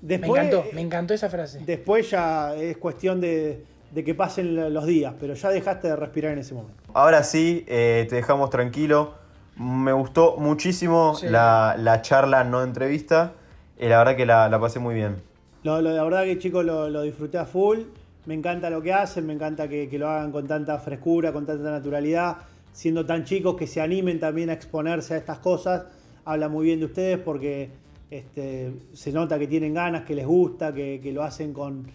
[0.02, 1.60] Me encantó, me encantó esa frase.
[1.64, 5.96] Después ya es cuestión de, de que pasen lo- los días, pero ya dejaste de
[5.96, 6.82] respirar en ese momento.
[6.94, 9.14] Ahora sí, eh, te dejamos tranquilo.
[9.58, 11.28] Me gustó muchísimo Sí.
[11.28, 13.34] la, la charla, no entrevista.
[13.78, 15.18] Y la verdad que la, la pasé muy bien.
[15.64, 17.80] Lo- lo- la verdad que chicos lo, lo disfruté a full.
[18.26, 21.46] Me encanta lo que hacen, me encanta que, que lo hagan con tanta frescura, con
[21.46, 22.38] tanta naturalidad,
[22.72, 25.86] siendo tan chicos que se animen también a exponerse a estas cosas.
[26.24, 27.72] Habla muy bien de ustedes porque
[28.12, 31.88] este, se nota que tienen ganas, que les gusta, que, que lo hacen con,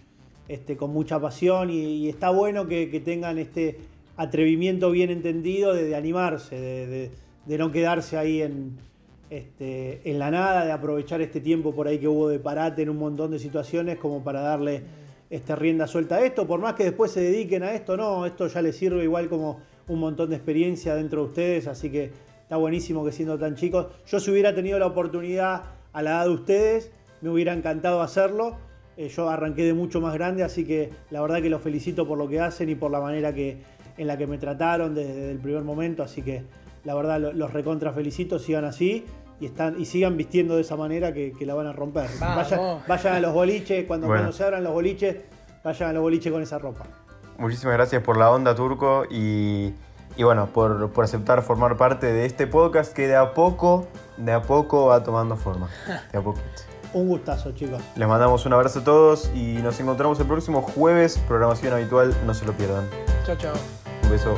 [0.47, 3.79] este, con mucha pasión y, está bueno que, tengan este
[4.15, 7.09] atrevimiento bien entendido de, animarse,
[7.45, 8.77] de no quedarse ahí en,
[9.29, 12.89] este, en la nada, de aprovechar este tiempo por ahí que hubo de parate en
[12.89, 14.83] un montón de situaciones como para darle
[15.29, 18.47] este, rienda suelta a esto, por más que después se dediquen a esto, no, esto
[18.47, 22.55] ya les sirve igual como un montón de experiencia dentro de ustedes, así que está
[22.55, 26.31] buenísimo que siendo tan chicos, yo si hubiera tenido la oportunidad a la edad de
[26.31, 28.55] ustedes, me hubiera encantado hacerlo,
[28.97, 32.17] Eh, yo arranqué de mucho más grande, así que la verdad que los felicito por
[32.17, 33.61] lo que hacen y por la manera que,
[33.97, 36.43] en la que me trataron desde, desde el primer momento, así que
[36.83, 39.05] la verdad lo- los recontra felicito, sigan así
[39.39, 42.09] y, están, y sigan vistiendo de esa manera que, que la van a romper.
[42.19, 44.21] Vayan, vayan a los boliches, cuando, Bueno.
[44.23, 45.15] cuando se abran los boliches,
[45.63, 46.85] vayan a los boliches con esa ropa.
[47.37, 49.03] Muchísimas gracias por la onda, Turco.
[49.11, 49.73] Y,
[50.15, 53.85] y bueno, por, por aceptar formar parte de este podcast que de a poco,
[54.17, 55.69] de a poco va tomando forma.
[56.11, 56.47] De a poquito.
[56.97, 57.79] Un gustazo, chicos.
[57.95, 61.19] Les mandamos un abrazo a todos y nos encontramos el próximo jueves.
[61.27, 62.89] Programación habitual, no se lo pierdan.
[63.23, 63.53] Chao, chao.
[64.01, 64.35] Un beso.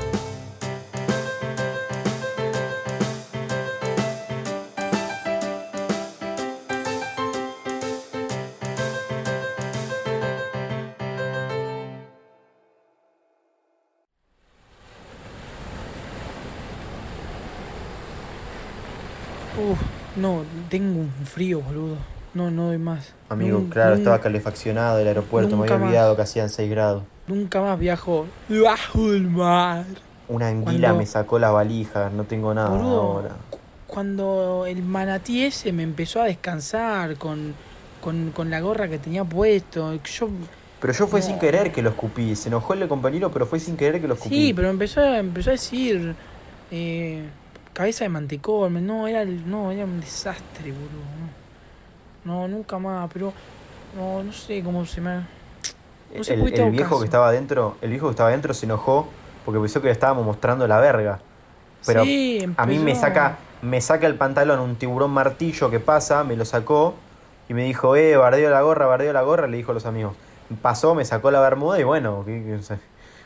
[19.58, 19.80] Uf,
[20.18, 22.19] no, tengo un frío, boludo.
[22.40, 23.14] No, no doy más.
[23.28, 25.52] Amigo, Nun- claro, nun- estaba calefaccionado el aeropuerto.
[25.58, 25.90] Me nunca había más.
[25.90, 27.04] olvidado que hacían 6 grados.
[27.28, 29.84] Nunca más viajo bajo el mar.
[30.30, 32.10] Una anguila Cuando- me sacó la valija.
[32.10, 33.30] No tengo nada Boludo, ahora.
[33.50, 37.54] cu- cuando el manatí ese me empezó a descansar con,
[38.02, 40.30] con, con la gorra que tenía puesto, yo...
[40.80, 42.36] Pero yo fue sin querer que lo escupí.
[42.38, 44.34] Se enojó el compañero, pero fue sin querer que lo escupí.
[44.34, 46.16] Sí, pero empezó, a- empezó a decir...
[46.72, 47.24] eh,
[47.74, 50.88] cabeza de mantecol, me- no, era, el- no, era un desastre, boludo.
[51.20, 51.39] No,
[52.24, 53.34] No, nunca más, pero...
[53.96, 55.16] No, no sé cómo se me...
[56.16, 57.00] No se el, el viejo caso.
[57.00, 59.08] que estaba adentro, el viejo que estaba adentro se enojó
[59.46, 61.20] porque pensó que le estábamos mostrando la verga.
[61.86, 66.24] Pero Sí, a mí me saca, me saca el pantalón un tiburón martillo que pasa,
[66.24, 66.96] me lo sacó
[67.48, 70.14] y me dijo, eh, bardeo la gorra, bardeo la gorra, le dijo a los amigos.
[70.62, 72.78] Pasó, me sacó la bermuda y bueno, ¿qué- qué- o sea,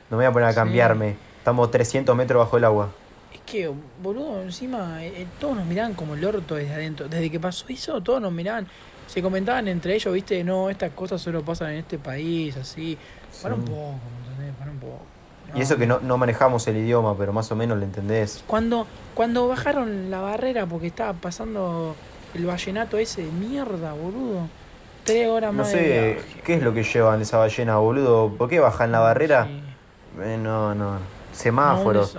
[0.10, 0.56] no me voy a poner a Sí.
[0.56, 1.16] cambiarme.
[1.40, 2.90] Estamos 300 metros bajo el agua.
[3.34, 3.72] Es que,
[4.02, 7.08] boludo, encima eh, eh, todos nos miraban como el orto desde adentro.
[7.08, 8.68] Desde que pasó eso, todos nos miraban.
[9.08, 12.98] Se comentaban entre ellos, viste, no, estas cosas solo pasan en este país, así.
[13.42, 13.96] Para un poco,
[14.30, 14.56] ¿entendés?
[14.58, 15.00] Para un poco.
[15.56, 18.44] Y eso que no, no manejamos el idioma, pero más o menos lo entendés.
[18.48, 21.96] Cuando, cuando bajaron la barrera porque estaba pasando
[22.34, 24.48] el vallenato ese de mierda, boludo.
[25.04, 28.30] Tres horas No más de sé qué es lo que llevan esa ballena, boludo.
[28.30, 29.46] ¿Por qué bajan la barrera?
[29.46, 29.62] Sí.
[30.22, 30.94] Eh, no, no.
[30.94, 31.00] No,
[31.34, 32.18] Semáforos.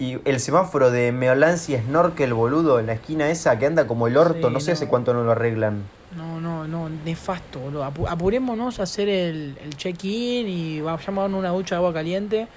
[0.00, 4.16] Y el semáforo de Meolancia Snorkel, boludo, en la esquina esa que anda como el
[4.16, 5.82] orto, Sí, no sé hace cuánto no lo arreglan.
[6.16, 7.84] No, no, no, nefasto, boludo.
[7.84, 11.92] Apu- apurémonos a hacer el, el check-in y vayamos a darnos una ducha de agua
[11.92, 12.48] caliente.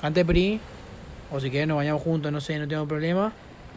[0.00, 0.60] Cante PRI.
[1.32, 3.32] O si querés nos bañamos juntos, no sé, no tengo problema.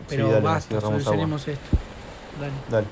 [0.08, 0.90] Pero dale, basta, agua.
[0.92, 1.78] solucionemos esto.
[2.40, 2.54] Dale.
[2.70, 2.88] Dale.